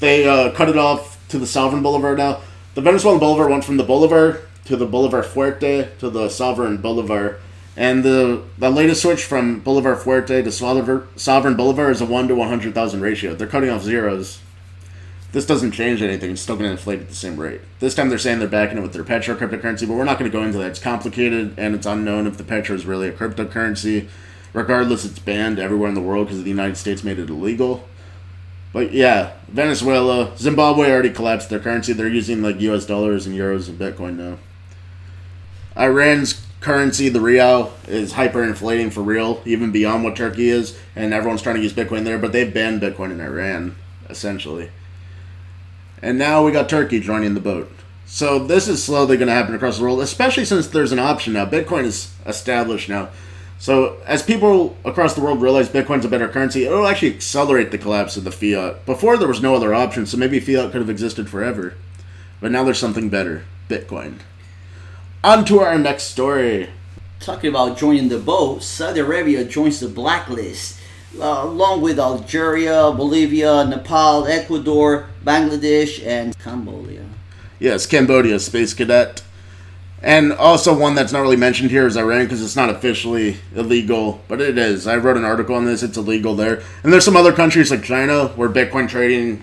They 0.00 0.26
uh, 0.26 0.50
cut 0.50 0.68
it 0.68 0.76
off 0.76 1.19
to 1.30 1.38
the 1.38 1.46
Sovereign 1.46 1.82
Bolivar 1.82 2.16
now. 2.16 2.40
The 2.74 2.80
Venezuelan 2.80 3.18
Bolivar 3.18 3.48
went 3.48 3.64
from 3.64 3.76
the 3.76 3.84
Bolivar 3.84 4.42
to 4.66 4.76
the 4.76 4.86
Bolivar 4.86 5.22
Fuerte 5.22 5.96
to 5.98 6.10
the 6.10 6.28
Sovereign 6.28 6.76
Bolivar. 6.76 7.38
And 7.76 8.04
the, 8.04 8.42
the 8.58 8.70
latest 8.70 9.02
switch 9.02 9.24
from 9.24 9.60
Bolivar 9.60 9.96
Fuerte 9.96 10.44
to 10.44 10.52
Sovereign 11.16 11.56
Bolivar 11.56 11.90
is 11.90 12.00
a 12.00 12.06
1 12.06 12.28
to 12.28 12.34
100,000 12.34 13.00
ratio. 13.00 13.34
They're 13.34 13.46
cutting 13.46 13.70
off 13.70 13.82
zeros. 13.82 14.40
This 15.32 15.46
doesn't 15.46 15.72
change 15.72 16.02
anything. 16.02 16.32
It's 16.32 16.40
still 16.40 16.56
going 16.56 16.66
to 16.66 16.72
inflate 16.72 17.00
at 17.00 17.08
the 17.08 17.14
same 17.14 17.36
rate. 17.36 17.60
This 17.78 17.94
time 17.94 18.08
they're 18.08 18.18
saying 18.18 18.40
they're 18.40 18.48
backing 18.48 18.78
it 18.78 18.82
with 18.82 18.92
their 18.92 19.04
Petro 19.04 19.36
cryptocurrency, 19.36 19.86
but 19.86 19.94
we're 19.94 20.04
not 20.04 20.18
going 20.18 20.30
to 20.30 20.36
go 20.36 20.42
into 20.42 20.58
that. 20.58 20.70
It's 20.70 20.80
complicated 20.80 21.54
and 21.56 21.74
it's 21.74 21.86
unknown 21.86 22.26
if 22.26 22.36
the 22.36 22.44
Petro 22.44 22.74
is 22.74 22.84
really 22.84 23.08
a 23.08 23.12
cryptocurrency. 23.12 24.08
Regardless, 24.52 25.04
it's 25.04 25.20
banned 25.20 25.60
everywhere 25.60 25.88
in 25.88 25.94
the 25.94 26.00
world 26.00 26.26
because 26.26 26.42
the 26.42 26.50
United 26.50 26.76
States 26.76 27.04
made 27.04 27.20
it 27.20 27.30
illegal. 27.30 27.88
But 28.72 28.92
yeah, 28.92 29.32
Venezuela, 29.48 30.36
Zimbabwe 30.36 30.90
already 30.90 31.10
collapsed 31.10 31.50
their 31.50 31.58
currency. 31.58 31.92
They're 31.92 32.08
using 32.08 32.42
like 32.42 32.60
U.S. 32.60 32.86
dollars 32.86 33.26
and 33.26 33.36
euros 33.36 33.68
and 33.68 33.78
Bitcoin 33.78 34.16
now. 34.16 34.38
Iran's 35.76 36.44
currency, 36.60 37.08
the 37.08 37.20
rial, 37.20 37.72
is 37.88 38.12
hyperinflating 38.12 38.92
for 38.92 39.00
real, 39.00 39.42
even 39.44 39.72
beyond 39.72 40.04
what 40.04 40.14
Turkey 40.14 40.50
is, 40.50 40.78
and 40.94 41.12
everyone's 41.12 41.42
trying 41.42 41.56
to 41.56 41.62
use 41.62 41.72
Bitcoin 41.72 42.04
there. 42.04 42.18
But 42.18 42.32
they've 42.32 42.52
banned 42.52 42.80
Bitcoin 42.80 43.10
in 43.10 43.20
Iran, 43.20 43.76
essentially. 44.08 44.70
And 46.02 46.18
now 46.18 46.44
we 46.44 46.52
got 46.52 46.68
Turkey 46.68 47.00
joining 47.00 47.34
the 47.34 47.40
boat. 47.40 47.70
So 48.06 48.38
this 48.38 48.66
is 48.68 48.82
slowly 48.82 49.16
going 49.16 49.28
to 49.28 49.34
happen 49.34 49.54
across 49.54 49.78
the 49.78 49.84
world, 49.84 50.00
especially 50.00 50.44
since 50.44 50.66
there's 50.66 50.92
an 50.92 50.98
option 50.98 51.32
now. 51.32 51.46
Bitcoin 51.46 51.84
is 51.84 52.12
established 52.26 52.88
now. 52.88 53.10
So, 53.60 53.98
as 54.06 54.22
people 54.22 54.74
across 54.86 55.12
the 55.12 55.20
world 55.20 55.42
realize 55.42 55.68
Bitcoin's 55.68 56.06
a 56.06 56.08
better 56.08 56.28
currency, 56.28 56.64
it'll 56.64 56.86
actually 56.86 57.14
accelerate 57.14 57.70
the 57.70 57.76
collapse 57.76 58.16
of 58.16 58.24
the 58.24 58.32
fiat. 58.32 58.86
Before, 58.86 59.18
there 59.18 59.28
was 59.28 59.42
no 59.42 59.54
other 59.54 59.74
option, 59.74 60.06
so 60.06 60.16
maybe 60.16 60.40
fiat 60.40 60.72
could 60.72 60.80
have 60.80 60.88
existed 60.88 61.28
forever. 61.28 61.74
But 62.40 62.52
now 62.52 62.64
there's 62.64 62.78
something 62.78 63.10
better 63.10 63.44
Bitcoin. 63.68 64.20
On 65.22 65.44
to 65.44 65.60
our 65.60 65.78
next 65.78 66.04
story. 66.04 66.70
Talking 67.20 67.50
about 67.50 67.76
joining 67.76 68.08
the 68.08 68.18
boat, 68.18 68.62
Saudi 68.62 69.00
Arabia 69.00 69.44
joins 69.44 69.78
the 69.80 69.88
blacklist, 69.88 70.80
uh, 71.20 71.42
along 71.42 71.82
with 71.82 72.00
Algeria, 72.00 72.90
Bolivia, 72.92 73.66
Nepal, 73.66 74.26
Ecuador, 74.26 75.10
Bangladesh, 75.22 76.02
and 76.06 76.36
Cambodia. 76.38 77.04
Yes, 77.58 77.84
Cambodia, 77.84 78.40
Space 78.40 78.72
Cadet. 78.72 79.22
And 80.02 80.32
also 80.32 80.76
one 80.76 80.94
that's 80.94 81.12
not 81.12 81.20
really 81.20 81.36
mentioned 81.36 81.70
here 81.70 81.86
is 81.86 81.96
Iran 81.96 82.24
because 82.24 82.42
it's 82.42 82.56
not 82.56 82.70
officially 82.70 83.36
illegal, 83.54 84.22
but 84.28 84.40
it 84.40 84.56
is. 84.56 84.86
I 84.86 84.96
wrote 84.96 85.18
an 85.18 85.24
article 85.24 85.54
on 85.54 85.66
this. 85.66 85.82
It's 85.82 85.98
illegal 85.98 86.34
there. 86.34 86.62
And 86.82 86.92
there's 86.92 87.04
some 87.04 87.16
other 87.16 87.32
countries 87.32 87.70
like 87.70 87.82
China 87.82 88.28
where 88.28 88.48
Bitcoin 88.48 88.88
trading, 88.88 89.42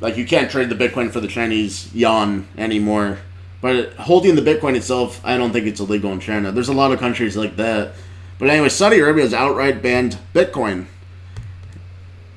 like 0.00 0.16
you 0.16 0.24
can't 0.24 0.50
trade 0.50 0.70
the 0.70 0.74
Bitcoin 0.74 1.10
for 1.10 1.20
the 1.20 1.28
Chinese 1.28 1.94
yuan 1.94 2.48
anymore. 2.56 3.18
But 3.60 3.94
holding 3.94 4.36
the 4.36 4.42
Bitcoin 4.42 4.74
itself, 4.74 5.20
I 5.24 5.36
don't 5.36 5.52
think 5.52 5.66
it's 5.66 5.80
illegal 5.80 6.12
in 6.12 6.20
China. 6.20 6.50
There's 6.50 6.68
a 6.68 6.74
lot 6.74 6.92
of 6.92 6.98
countries 6.98 7.36
like 7.36 7.56
that. 7.56 7.92
But 8.38 8.48
anyway, 8.48 8.68
Saudi 8.70 8.98
Arabia 8.98 9.22
has 9.22 9.34
outright 9.34 9.82
banned 9.82 10.18
Bitcoin. 10.34 10.86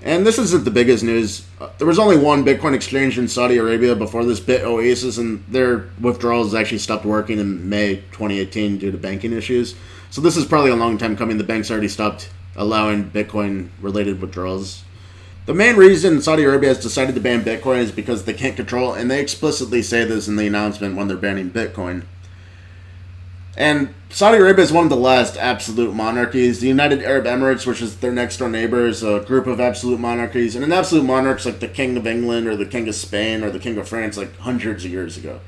And 0.08 0.26
this 0.26 0.40
isn't 0.40 0.64
the 0.64 0.72
biggest 0.72 1.04
news. 1.04 1.46
Uh, 1.60 1.68
there 1.80 1.86
was 1.86 2.00
only 2.00 2.16
one 2.16 2.46
Bitcoin 2.46 2.74
exchange 2.74 3.20
in 3.20 3.28
Saudi 3.28 3.58
Arabia 3.58 3.94
before 3.94 4.24
this 4.24 4.40
BitOasis, 4.40 5.20
and 5.20 5.44
their 5.50 5.90
withdrawals 6.00 6.56
actually 6.56 6.78
stopped 6.78 7.04
working 7.04 7.40
in 7.40 7.68
May 7.68 7.98
2018 8.14 8.78
due 8.78 8.90
to 8.90 8.98
banking 8.98 9.34
issues. 9.34 9.76
So 10.10 10.22
this 10.22 10.38
is 10.38 10.46
probably 10.46 10.72
a 10.72 10.78
long 10.78 10.98
time 10.98 11.18
coming. 11.18 11.38
The 11.38 11.44
banks 11.44 11.70
already 11.70 11.90
stopped 11.90 12.30
allowing 12.56 13.12
Bitcoin 13.12 13.68
related 13.82 14.22
withdrawals. 14.22 14.86
The 15.46 15.54
main 15.54 15.76
reason 15.76 16.22
Saudi 16.22 16.46
Arabia 16.46 16.70
has 16.70 16.82
decided 16.82 17.14
to 17.16 17.22
ban 17.22 17.44
Bitcoin 17.44 17.80
is 17.80 17.92
because 17.92 18.24
they 18.24 18.34
can't 18.34 18.56
control, 18.56 18.94
and 18.94 19.12
they 19.12 19.20
explicitly 19.20 19.82
say 19.82 20.06
this 20.06 20.30
in 20.30 20.38
the 20.38 20.48
announcement 20.48 20.96
when 20.96 21.10
they're 21.10 21.18
banning 21.18 21.52
Bitcoin. 21.52 22.06
And 23.58 23.96
Saudi 24.12 24.38
Arabia 24.38 24.64
is 24.64 24.72
one 24.72 24.84
of 24.84 24.92
the 24.92 24.96
last 24.96 25.36
absolute 25.36 25.94
monarchies. 25.94 26.60
The 26.60 26.68
United 26.68 27.02
Arab 27.02 27.26
Emirates, 27.26 27.66
which 27.66 27.82
is 27.82 27.98
their 27.98 28.12
next 28.12 28.38
door 28.38 28.50
neighbor, 28.50 28.86
is 28.86 29.02
a 29.02 29.22
group 29.22 29.48
of 29.48 29.60
absolute 29.60 30.00
monarchies. 30.00 30.56
And 30.56 30.64
an 30.64 30.72
absolute 30.72 31.04
monarch 31.04 31.40
is 31.40 31.48
like 31.48 31.60
the 31.60 31.68
King 31.68 31.98
of 31.98 32.06
England 32.06 32.48
or 32.48 32.56
the 32.56 32.68
King 32.68 32.88
of 32.88 32.94
Spain 32.94 33.44
or 33.44 33.50
the 33.50 33.58
King 33.60 33.80
of 33.80 33.90
France, 33.90 34.16
like 34.16 34.38
hundreds 34.38 34.86
of 34.86 34.92
years 34.92 35.18
ago. 35.18 35.40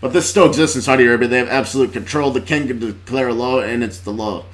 But 0.00 0.12
this 0.12 0.28
still 0.28 0.46
exists 0.46 0.74
in 0.74 0.82
Saudi 0.82 1.06
Arabia. 1.06 1.28
They 1.28 1.38
have 1.38 1.48
absolute 1.48 1.92
control. 1.92 2.32
The 2.32 2.40
king 2.40 2.66
can 2.66 2.80
declare 2.80 3.28
a 3.28 3.32
law, 3.32 3.60
and 3.60 3.84
it's 3.84 4.00
the 4.00 4.10
law. 4.10 4.44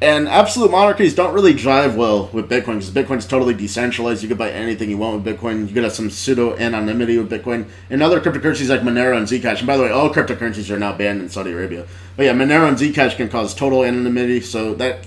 And 0.00 0.28
absolute 0.28 0.70
monarchies 0.70 1.16
don't 1.16 1.34
really 1.34 1.52
drive 1.52 1.96
well 1.96 2.28
with 2.32 2.48
Bitcoin 2.48 2.78
because 2.78 2.90
Bitcoin's 2.90 3.26
totally 3.26 3.52
decentralized. 3.52 4.22
You 4.22 4.28
can 4.28 4.38
buy 4.38 4.50
anything 4.50 4.90
you 4.90 4.96
want 4.96 5.24
with 5.24 5.36
Bitcoin. 5.36 5.66
You 5.66 5.74
could 5.74 5.82
have 5.82 5.92
some 5.92 6.08
pseudo 6.08 6.56
anonymity 6.56 7.18
with 7.18 7.28
Bitcoin. 7.28 7.68
And 7.90 8.00
other 8.00 8.20
cryptocurrencies 8.20 8.68
like 8.68 8.82
Monero 8.82 9.16
and 9.16 9.26
Zcash. 9.26 9.58
And 9.58 9.66
by 9.66 9.76
the 9.76 9.82
way, 9.82 9.90
all 9.90 10.08
cryptocurrencies 10.08 10.70
are 10.70 10.78
now 10.78 10.96
banned 10.96 11.20
in 11.20 11.28
Saudi 11.28 11.50
Arabia. 11.50 11.84
But 12.16 12.26
yeah, 12.26 12.32
Monero 12.32 12.68
and 12.68 12.76
Zcash 12.76 13.16
can 13.16 13.28
cause 13.28 13.56
total 13.56 13.84
anonymity. 13.84 14.40
So 14.40 14.74
that 14.74 15.04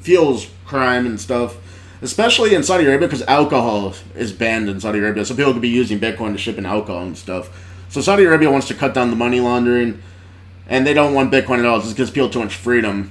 fuels 0.00 0.50
crime 0.66 1.06
and 1.06 1.18
stuff. 1.18 1.56
Especially 2.02 2.54
in 2.54 2.62
Saudi 2.62 2.84
Arabia 2.84 3.08
because 3.08 3.22
alcohol 3.22 3.94
is 4.14 4.34
banned 4.34 4.68
in 4.68 4.78
Saudi 4.78 4.98
Arabia. 4.98 5.24
So 5.24 5.34
people 5.34 5.54
could 5.54 5.62
be 5.62 5.70
using 5.70 5.98
Bitcoin 5.98 6.32
to 6.32 6.38
ship 6.38 6.58
in 6.58 6.66
alcohol 6.66 7.04
and 7.04 7.16
stuff. 7.16 7.48
So 7.88 8.02
Saudi 8.02 8.24
Arabia 8.24 8.50
wants 8.50 8.68
to 8.68 8.74
cut 8.74 8.92
down 8.92 9.08
the 9.08 9.16
money 9.16 9.40
laundering. 9.40 10.02
And 10.68 10.86
they 10.86 10.92
don't 10.92 11.14
want 11.14 11.32
Bitcoin 11.32 11.60
at 11.60 11.64
all. 11.64 11.78
It 11.78 11.84
just 11.84 11.96
gives 11.96 12.10
people 12.10 12.28
too 12.28 12.40
much 12.40 12.54
freedom. 12.56 13.10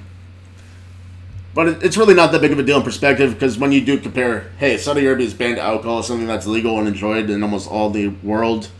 But 1.54 1.84
it's 1.84 1.96
really 1.96 2.14
not 2.14 2.32
that 2.32 2.40
big 2.40 2.50
of 2.50 2.58
a 2.58 2.64
deal 2.64 2.78
in 2.78 2.82
perspective 2.82 3.32
because 3.32 3.56
when 3.56 3.70
you 3.70 3.80
do 3.80 3.98
compare, 3.98 4.50
hey, 4.58 4.76
Saudi 4.76 5.06
Arabia's 5.06 5.34
banned 5.34 5.58
alcohol, 5.58 6.02
something 6.02 6.26
that's 6.26 6.48
legal 6.48 6.78
and 6.78 6.88
enjoyed 6.88 7.30
in 7.30 7.44
almost 7.44 7.70
all 7.70 7.90
the 7.90 8.08
world. 8.08 8.70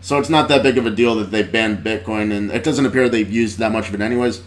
So 0.00 0.18
it's 0.18 0.30
not 0.30 0.48
that 0.48 0.62
big 0.62 0.78
of 0.78 0.86
a 0.86 0.90
deal 0.90 1.16
that 1.16 1.32
they 1.32 1.42
banned 1.42 1.78
Bitcoin, 1.84 2.32
and 2.32 2.50
it 2.50 2.64
doesn't 2.64 2.86
appear 2.86 3.08
they've 3.08 3.30
used 3.30 3.58
that 3.58 3.72
much 3.72 3.88
of 3.88 3.94
it 3.94 4.00
anyways. 4.00 4.42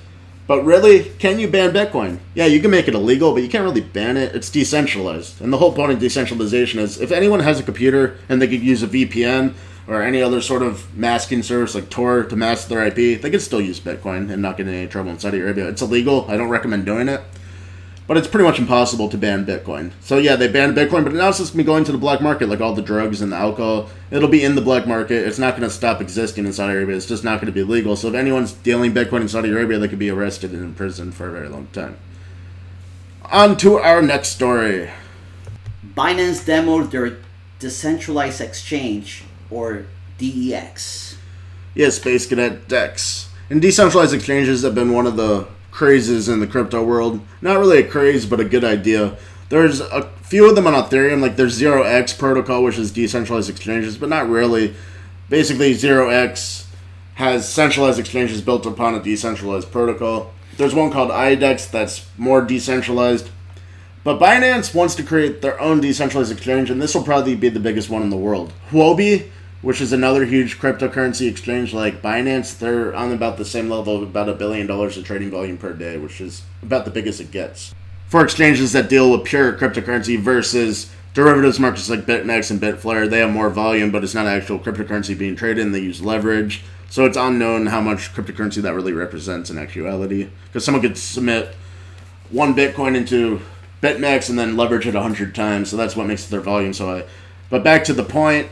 But 0.48 0.64
really, 0.64 1.06
can 1.20 1.40
you 1.40 1.48
ban 1.48 1.72
Bitcoin? 1.72 2.20
Yeah, 2.36 2.46
you 2.46 2.60
can 2.60 2.72
make 2.72 2.88
it 2.88 2.96
illegal, 2.96 3.34
but 3.34 3.44
you 3.44 3.50
can't 3.50 3.64
really 3.64 3.82
ban 3.82 4.18
it. 4.18 4.36
It's 4.36 4.50
decentralized. 4.50 5.42
And 5.42 5.54
the 5.54 5.58
whole 5.58 5.74
point 5.74 5.92
of 5.92 6.00
decentralization 6.00 6.80
is 6.80 7.00
if 7.00 7.12
anyone 7.12 7.42
has 7.42 7.60
a 7.60 7.64
computer 7.64 8.18
and 8.28 8.42
they 8.42 8.48
could 8.48 8.62
use 8.62 8.82
a 8.82 8.88
VPN 8.88 9.54
or 9.88 10.02
any 10.02 10.22
other 10.22 10.42
sort 10.42 10.64
of 10.64 10.98
masking 10.98 11.44
service 11.44 11.76
like 11.76 11.90
Tor 11.90 12.24
to 12.24 12.36
mask 12.36 12.68
their 12.68 12.86
IP, 12.86 13.22
they 13.22 13.30
could 13.30 13.42
still 13.42 13.62
use 13.62 13.80
Bitcoin 13.80 14.32
and 14.32 14.42
not 14.42 14.58
get 14.58 14.68
in 14.68 14.74
any 14.74 14.88
trouble 14.88 15.12
in 15.12 15.20
Saudi 15.20 15.40
Arabia. 15.40 15.68
It's 15.70 15.82
illegal. 15.82 16.26
I 16.30 16.36
don't 16.36 16.50
recommend 16.50 16.86
doing 16.86 17.08
it. 17.10 17.22
But 18.08 18.18
it's 18.18 18.28
pretty 18.28 18.46
much 18.46 18.60
impossible 18.60 19.10
to 19.10 19.18
ban 19.18 19.46
Bitcoin. 19.46 19.92
So 20.02 20.18
yeah, 20.18 20.36
they 20.36 20.48
banned 20.48 20.76
Bitcoin, 20.76 21.04
but 21.04 21.14
now 21.14 21.30
it's 21.30 21.38
just 21.38 21.54
gonna 21.54 21.64
be 21.64 21.68
going 21.68 21.84
to 21.86 21.92
the 21.92 21.98
black 21.98 22.22
market, 22.22 22.50
like 22.50 22.62
all 22.62 22.74
the 22.74 22.82
drugs 22.82 23.22
and 23.22 23.32
the 23.32 23.38
alcohol. 23.38 23.90
It'll 24.12 24.30
be 24.30 24.44
in 24.44 24.56
the 24.56 24.62
black 24.62 24.86
market. 24.88 25.26
It's 25.28 25.40
not 25.40 25.56
gonna 25.56 25.70
stop 25.70 26.02
existing 26.02 26.46
in 26.46 26.54
Saudi 26.54 26.74
Arabia. 26.74 26.96
It's 26.96 27.06
just 27.06 27.24
not 27.24 27.40
gonna 27.40 27.52
be 27.52 27.64
legal. 27.64 27.96
So 27.96 28.10
if 28.10 28.16
anyone's 28.16 28.54
dealing 28.54 28.94
Bitcoin 28.94 29.22
in 29.22 29.30
Saudi 29.30 29.50
Arabia, 29.50 29.80
they 29.80 29.88
could 29.88 30.00
be 30.00 30.10
arrested 30.10 30.52
and 30.52 30.64
imprisoned 30.64 31.16
for 31.16 31.30
a 31.30 31.32
very 31.32 31.48
long 31.48 31.68
time. 31.74 31.98
On 33.32 33.56
to 33.58 33.78
our 33.78 34.02
next 34.02 34.30
story. 34.30 34.92
Binance 35.96 36.44
demoed 36.46 36.92
their 36.92 37.18
decentralized 37.60 38.42
exchange, 38.42 39.24
or 39.50 39.86
DEX. 40.18 41.18
Yes, 41.74 41.96
Space 41.96 42.26
Cadet 42.26 42.68
DEX. 42.68 43.30
And 43.50 43.62
decentralized 43.62 44.14
exchanges 44.14 44.64
have 44.64 44.76
been 44.76 44.92
one 44.92 45.08
of 45.08 45.16
the 45.16 45.48
crazes 45.74 46.30
in 46.30 46.40
the 46.40 46.48
crypto 46.48 46.84
world. 46.84 47.20
Not 47.42 47.58
really 47.60 47.80
a 47.80 47.88
craze, 47.88 48.28
but 48.28 48.40
a 48.40 48.46
good 48.46 48.64
idea. 48.64 49.18
There's 49.50 49.82
a 49.82 50.04
few 50.22 50.48
of 50.48 50.56
them 50.56 50.68
on 50.68 50.74
Ethereum, 50.74 51.20
like 51.20 51.36
there's 51.36 51.60
0x 51.60 52.18
protocol, 52.18 52.64
which 52.64 52.78
is 52.78 52.92
decentralized 52.92 53.50
exchanges, 53.50 53.98
but 53.98 54.08
not 54.08 54.30
really. 54.30 54.76
Basically, 55.30 55.74
0x 55.74 56.68
has 57.16 57.52
centralized 57.52 58.00
exchanges 58.00 58.42
built 58.42 58.68
upon 58.68 58.94
a 58.94 59.02
decentralized 59.02 59.72
protocol. 59.72 60.32
There's 60.58 60.76
one 60.76 60.92
called 60.92 61.10
IDEX 61.10 61.72
that's 61.72 62.06
more 62.18 62.42
decentralized. 62.42 63.30
But 64.04 64.20
Binance 64.20 64.76
wants 64.76 64.94
to 64.96 65.04
create 65.04 65.42
their 65.42 65.60
own 65.60 65.82
decentralized 65.82 66.32
exchange, 66.32 66.70
and 66.70 66.80
this 66.80 66.94
will 66.94 67.04
probably 67.04 67.36
be 67.36 67.50
the 67.50 67.60
biggest 67.60 67.90
one 67.90 68.04
in 68.04 68.12
the 68.12 68.18
world. 68.18 68.54
Huobi, 68.70 69.30
which 69.64 69.80
is 69.80 69.94
another 69.94 70.26
huge 70.26 70.60
cryptocurrency 70.60 71.28
exchange 71.28 71.74
like 71.74 72.02
Binance, 72.02 72.60
they're 72.60 72.94
on 72.94 73.14
about 73.14 73.38
the 73.38 73.46
same 73.46 73.70
level 73.70 73.96
of 73.96 74.04
about 74.04 74.28
a 74.28 74.34
billion 74.34 74.68
dollars 74.68 74.98
of 74.98 75.06
trading 75.06 75.32
volume 75.32 75.58
per 75.58 75.72
day, 75.72 75.98
which 75.98 76.20
is 76.20 76.44
about 76.62 76.84
the 76.84 76.92
biggest 76.92 77.22
it 77.22 77.32
gets. 77.32 77.74
For 78.08 78.22
exchanges 78.22 78.74
that 78.74 78.90
deal 78.90 79.10
with 79.10 79.24
pure 79.24 79.54
cryptocurrency 79.54 80.20
versus 80.20 80.92
derivatives 81.14 81.62
markets 81.62 81.90
like 81.90 82.02
BitMEX 82.02 82.52
and 82.52 82.60
bitFlyer, 82.60 83.10
they 83.10 83.20
have 83.20 83.32
more 83.32 83.50
volume, 83.50 83.90
but 83.90 84.04
it's 84.04 84.14
not 84.14 84.28
actual 84.28 84.60
cryptocurrency 84.60 85.18
being 85.18 85.36
traded, 85.36 85.66
and 85.66 85.74
they 85.74 85.80
use 85.80 86.02
leverage. 86.02 86.62
So 86.90 87.06
it's 87.06 87.18
unknown 87.18 87.68
how 87.68 87.80
much 87.80 88.14
cryptocurrency 88.14 88.62
that 88.62 88.74
really 88.74 88.94
represents 88.94 89.50
in 89.50 89.58
actuality. 89.58 90.30
Because 90.48 90.66
someone 90.66 90.82
could 90.82 90.98
submit 90.98 91.56
one 92.30 92.54
Bitcoin 92.54 92.96
into 92.96 93.40
BitMEX 93.82 94.30
and 94.30 94.38
then 94.38 94.58
leverage 94.58 94.86
it 94.86 94.94
100 94.94 95.34
times, 95.34 95.70
so 95.70 95.78
that's 95.78 95.96
what 95.96 96.06
makes 96.06 96.26
their 96.26 96.42
volume 96.42 96.74
so 96.74 96.88
high. 96.88 97.06
But 97.50 97.64
back 97.64 97.86
to 97.86 97.94
the 97.94 98.04
point 98.04 98.50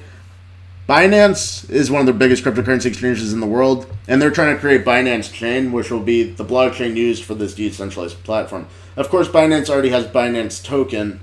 Binance 0.90 1.70
is 1.70 1.92
one 1.92 2.02
of 2.02 2.08
the 2.08 2.14
biggest 2.14 2.44
cryptocurrency 2.44 2.88
exchanges 2.88 3.32
in 3.32 3.40
the 3.40 3.46
world, 3.46 3.86
and 4.08 4.22
they're 4.22 4.32
trying 4.32 4.56
to 4.56 4.60
create 4.60 4.84
Binance 4.84 5.32
Chain, 5.32 5.72
which 5.72 5.92
will 5.92 6.02
be 6.02 6.24
the 6.24 6.44
blockchain 6.44 6.96
used 6.96 7.24
for 7.24 7.36
this 7.36 7.54
decentralized 7.54 8.24
platform. 8.24 8.68
Of 8.98 9.10
course, 9.10 9.28
Binance 9.28 9.70
already 9.70 9.90
has 9.90 10.08
Binance 10.08 10.64
Token, 10.64 11.20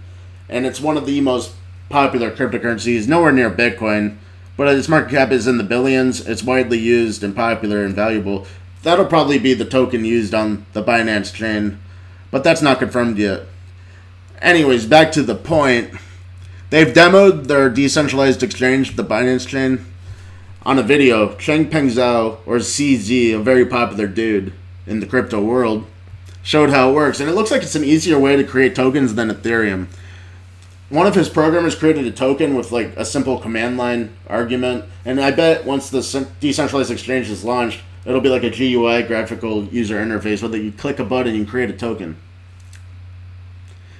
and 0.48 0.64
it's 0.64 0.80
one 0.80 0.96
of 0.96 1.06
the 1.06 1.20
most 1.20 1.54
popular 1.90 2.30
cryptocurrencies, 2.30 3.08
nowhere 3.08 3.32
near 3.32 3.50
Bitcoin, 3.50 4.16
but 4.56 4.68
its 4.74 4.88
market 4.88 5.10
cap 5.10 5.32
is 5.32 5.46
in 5.46 5.58
the 5.58 5.64
billions. 5.64 6.26
It's 6.26 6.42
widely 6.42 6.78
used 6.78 7.24
and 7.24 7.34
popular 7.34 7.84
and 7.84 7.94
valuable. 7.94 8.46
That'll 8.84 9.06
probably 9.06 9.38
be 9.38 9.54
the 9.54 9.64
token 9.64 10.04
used 10.04 10.34
on 10.34 10.66
the 10.72 10.84
Binance 10.84 11.34
Chain, 11.34 11.80
but 12.30 12.44
that's 12.44 12.62
not 12.62 12.78
confirmed 12.78 13.18
yet. 13.18 13.42
Anyways, 14.40 14.86
back 14.86 15.10
to 15.12 15.22
the 15.22 15.34
point. 15.34 15.92
They've 16.70 16.86
demoed 16.86 17.46
their 17.46 17.70
decentralized 17.70 18.42
exchange, 18.42 18.96
the 18.96 19.04
Binance 19.04 19.48
Chain, 19.48 19.86
on 20.66 20.78
a 20.78 20.82
video. 20.82 21.34
Changpeng 21.36 21.90
Zhao, 21.90 22.40
or 22.44 22.56
CZ, 22.56 23.34
a 23.34 23.38
very 23.38 23.64
popular 23.64 24.06
dude 24.06 24.52
in 24.86 25.00
the 25.00 25.06
crypto 25.06 25.42
world, 25.42 25.86
showed 26.42 26.68
how 26.68 26.90
it 26.90 26.94
works. 26.94 27.20
And 27.20 27.30
it 27.30 27.32
looks 27.32 27.50
like 27.50 27.62
it's 27.62 27.74
an 27.74 27.84
easier 27.84 28.18
way 28.18 28.36
to 28.36 28.44
create 28.44 28.74
tokens 28.74 29.14
than 29.14 29.30
Ethereum. 29.30 29.86
One 30.90 31.06
of 31.06 31.14
his 31.14 31.30
programmers 31.30 31.74
created 31.74 32.06
a 32.06 32.10
token 32.10 32.54
with 32.54 32.70
like 32.70 32.94
a 32.98 33.04
simple 33.06 33.38
command 33.38 33.78
line 33.78 34.14
argument, 34.26 34.84
and 35.06 35.20
I 35.20 35.30
bet 35.30 35.64
once 35.64 35.88
the 35.88 36.28
decentralized 36.40 36.90
exchange 36.90 37.30
is 37.30 37.44
launched, 37.44 37.80
it'll 38.04 38.20
be 38.20 38.28
like 38.28 38.44
a 38.44 38.50
GUI 38.50 39.04
graphical 39.04 39.64
user 39.64 39.96
interface 39.96 40.42
where 40.42 40.60
you 40.60 40.72
click 40.72 40.98
a 40.98 41.04
button 41.04 41.34
and 41.34 41.48
create 41.48 41.70
a 41.70 41.74
token. 41.74 42.16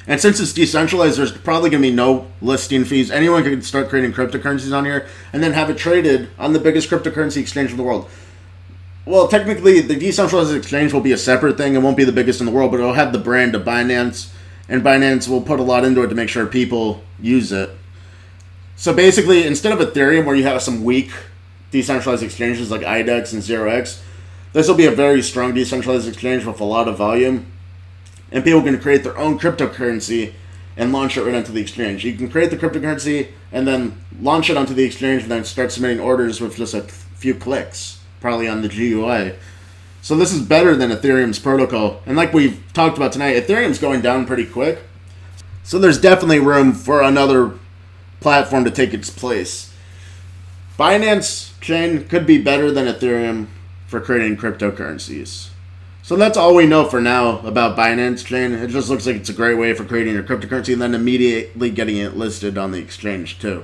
And 0.09 0.19
since 0.19 0.41
it's 0.41 0.55
decentralized, 0.55 1.19
there's 1.19 1.31
probably 1.31 1.69
going 1.69 1.83
to 1.83 1.89
be 1.91 1.95
no 1.95 2.27
listing 2.41 2.87
fees. 2.87 3.11
Anyone 3.11 3.45
can 3.45 3.61
start 3.61 3.91
creating 3.91 4.15
cryptocurrencies 4.15 4.75
on 4.75 4.87
here 4.87 5.07
and 5.35 5.43
then 5.43 5.53
have 5.53 5.69
it 5.69 5.77
traded 5.77 6.31
on 6.39 6.55
the 6.55 6.59
biggest 6.59 6.89
cryptocurrency 6.89 7.37
exchange 7.37 7.71
in 7.71 7.77
the 7.77 7.83
world. 7.83 8.09
Well, 9.05 9.29
technically, 9.29 9.83
the 9.83 9.97
decentralized 9.97 10.55
exchange 10.55 10.95
will 10.95 11.03
be 11.03 11.13
a 11.13 11.19
separate 11.19 11.59
thing. 11.59 11.75
It 11.75 11.83
won't 11.83 11.97
be 11.97 12.05
the 12.05 12.13
biggest 12.13 12.41
in 12.41 12.47
the 12.47 12.53
world, 12.53 12.71
but 12.71 12.81
it'll 12.81 12.95
have 12.95 13.13
the 13.13 13.19
brand 13.19 13.55
of 13.55 13.63
Binance, 13.63 14.33
and 14.67 14.83
Binance 14.83 15.29
will 15.29 15.43
put 15.43 15.61
a 15.61 15.63
lot 15.63 15.85
into 15.85 16.03
it 16.03 16.09
to 16.09 16.15
make 16.15 16.31
sure 16.31 16.47
people 16.47 17.03
use 17.21 17.53
it. 17.53 17.71
So 18.77 18.95
basically, 18.95 19.47
instead 19.47 19.73
of 19.73 19.79
Ethereum, 19.79 20.25
where 20.25 20.37
you 20.37 20.45
have 20.45 20.63
some 20.63 20.85
weak 20.85 21.11
decentralized 21.71 22.23
exchanges 22.23 22.71
like 22.71 22.83
IDEX 22.83 23.33
and 23.35 23.43
0x, 23.43 24.01
this 24.53 24.69
will 24.69 24.75
be 24.75 24.87
a 24.87 24.91
very 24.91 25.23
strong 25.23 25.53
decentralized 25.53 26.09
exchange 26.09 26.47
with 26.47 26.61
a 26.61 26.65
lot 26.65 26.89
of 26.89 26.97
volume 26.97 27.47
and 28.31 28.45
people 28.45 28.63
can 28.63 28.79
create 28.79 29.05
their 29.05 29.17
own 29.19 29.39
cryptocurrency 29.39 30.33
and 30.77 30.93
launch 30.93 31.17
it 31.17 31.25
right 31.25 31.35
onto 31.35 31.53
the 31.53 31.61
exchange. 31.61 32.05
You 32.05 32.15
can 32.15 32.31
create 32.31 32.51
the 32.51 32.57
cryptocurrency 32.57 33.29
and 33.51 33.67
then 33.67 34.01
launch 34.21 34.49
it 34.51 34.57
onto 34.57 34.75
the 34.75 34.85
exchange 34.85 35.23
and 35.23 35.31
then 35.31 35.45
start 35.45 35.73
submitting 35.73 36.01
orders 36.01 36.41
with 36.41 36.57
just 36.57 36.75
a 36.75 36.83
few 36.83 37.35
clicks, 37.35 38.01
probably 38.21 38.47
on 38.49 38.63
the 38.63 38.69
GUI. 38.69 39.35
So 40.03 40.17
this 40.17 40.33
is 40.33 40.41
better 40.43 40.77
than 40.77 40.91
Ethereum's 40.91 41.39
protocol. 41.39 42.01
And 42.07 42.17
like 42.17 42.33
we've 42.33 42.63
talked 42.73 42.97
about 42.97 43.13
tonight, 43.13 43.43
Ethereum's 43.43 43.79
going 43.79 44.01
down 44.01 44.27
pretty 44.27 44.47
quick. 44.47 44.81
So 45.65 45.79
there's 45.79 46.01
definitely 46.01 46.39
room 46.39 46.73
for 46.73 47.03
another 47.03 47.53
platform 48.21 48.65
to 48.65 48.71
take 48.71 48.95
its 48.95 49.11
place. 49.11 49.75
Binance 50.79 51.59
chain 51.61 52.07
could 52.07 52.25
be 52.25 52.39
better 52.39 52.71
than 52.71 52.87
Ethereum 52.87 53.49
for 53.87 54.01
creating 54.01 54.37
cryptocurrencies. 54.37 55.49
So 56.09 56.17
that's 56.17 56.39
all 56.39 56.55
we 56.55 56.67
know 56.67 56.87
for 56.87 57.03
now 57.03 57.41
about 57.41 57.77
Binance 57.77 58.25
Chain. 58.25 58.55
It 58.55 58.69
just 58.69 58.89
looks 58.89 59.07
like 59.07 59.17
it's 59.17 59.29
a 59.29 59.35
great 59.35 59.59
way 59.59 59.75
for 59.75 59.85
creating 59.85 60.15
your 60.15 60.23
cryptocurrency 60.23 60.73
and 60.73 60.81
then 60.81 60.95
immediately 60.95 61.69
getting 61.69 61.99
it 61.99 62.17
listed 62.17 62.57
on 62.57 62.73
the 62.73 62.79
exchange 62.79 63.39
too. 63.39 63.63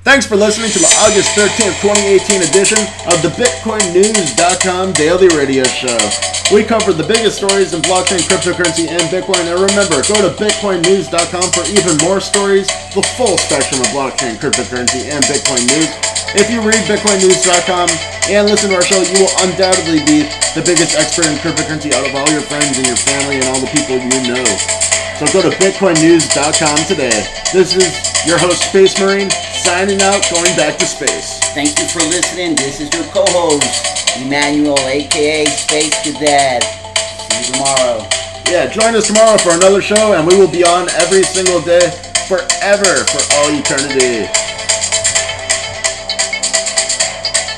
Thanks 0.00 0.24
for 0.24 0.32
listening 0.32 0.72
to 0.72 0.80
the 0.80 0.88
August 1.04 1.36
13th, 1.36 1.76
2018 1.84 2.40
edition 2.40 2.80
of 3.12 3.20
the 3.20 3.28
BitcoinNews.com 3.36 4.96
Daily 4.96 5.28
Radio 5.36 5.60
Show. 5.68 6.00
We 6.48 6.64
cover 6.64 6.96
the 6.96 7.04
biggest 7.04 7.36
stories 7.36 7.76
in 7.76 7.84
blockchain, 7.84 8.24
cryptocurrency, 8.24 8.88
and 8.88 9.04
Bitcoin. 9.12 9.44
And 9.44 9.60
remember, 9.60 10.00
go 10.08 10.16
to 10.24 10.32
BitcoinNews.com 10.40 11.52
for 11.52 11.68
even 11.68 12.00
more 12.00 12.16
stories, 12.16 12.72
the 12.96 13.04
full 13.20 13.36
spectrum 13.36 13.84
of 13.84 13.92
blockchain, 13.92 14.40
cryptocurrency, 14.40 15.04
and 15.12 15.20
Bitcoin 15.28 15.68
news. 15.68 15.92
If 16.32 16.48
you 16.48 16.64
read 16.64 16.80
BitcoinNews.com 16.88 17.92
and 18.32 18.48
listen 18.48 18.72
to 18.72 18.80
our 18.80 18.86
show, 18.88 19.04
you 19.04 19.28
will 19.28 19.36
undoubtedly 19.44 20.00
be 20.08 20.24
the 20.56 20.64
biggest 20.64 20.96
expert 20.96 21.28
in 21.28 21.36
cryptocurrency 21.44 21.92
out 21.92 22.08
of 22.08 22.16
all 22.16 22.28
your 22.32 22.42
friends 22.48 22.72
and 22.80 22.88
your 22.88 22.96
family 22.96 23.36
and 23.36 23.44
all 23.52 23.60
the 23.60 23.68
people 23.68 24.00
you 24.00 24.32
know. 24.32 24.48
So 25.20 25.26
go 25.36 25.50
to 25.50 25.54
BitcoinNews.com 25.58 26.78
today. 26.88 27.12
This 27.52 27.76
is 27.76 27.92
your 28.26 28.38
host, 28.38 28.64
Space 28.70 28.98
Marine, 28.98 29.28
signing 29.52 30.00
out, 30.00 30.24
going 30.32 30.56
back 30.56 30.78
to 30.78 30.86
space. 30.86 31.38
Thank 31.52 31.78
you 31.78 31.84
for 31.92 32.00
listening. 32.08 32.56
This 32.56 32.80
is 32.80 32.88
your 32.94 33.04
co-host, 33.12 34.16
Emmanuel, 34.16 34.80
aka 34.88 35.44
Space 35.44 35.92
Cadet. 36.00 36.64
See 36.64 37.36
you 37.36 37.52
tomorrow. 37.52 38.08
Yeah, 38.48 38.72
join 38.72 38.96
us 38.96 39.08
tomorrow 39.08 39.36
for 39.36 39.52
another 39.52 39.82
show, 39.82 40.14
and 40.16 40.26
we 40.26 40.40
will 40.40 40.50
be 40.50 40.64
on 40.64 40.88
every 40.96 41.22
single 41.22 41.60
day 41.60 41.84
forever 42.24 43.04
for 43.12 43.20
all 43.44 43.52
eternity. 43.52 44.24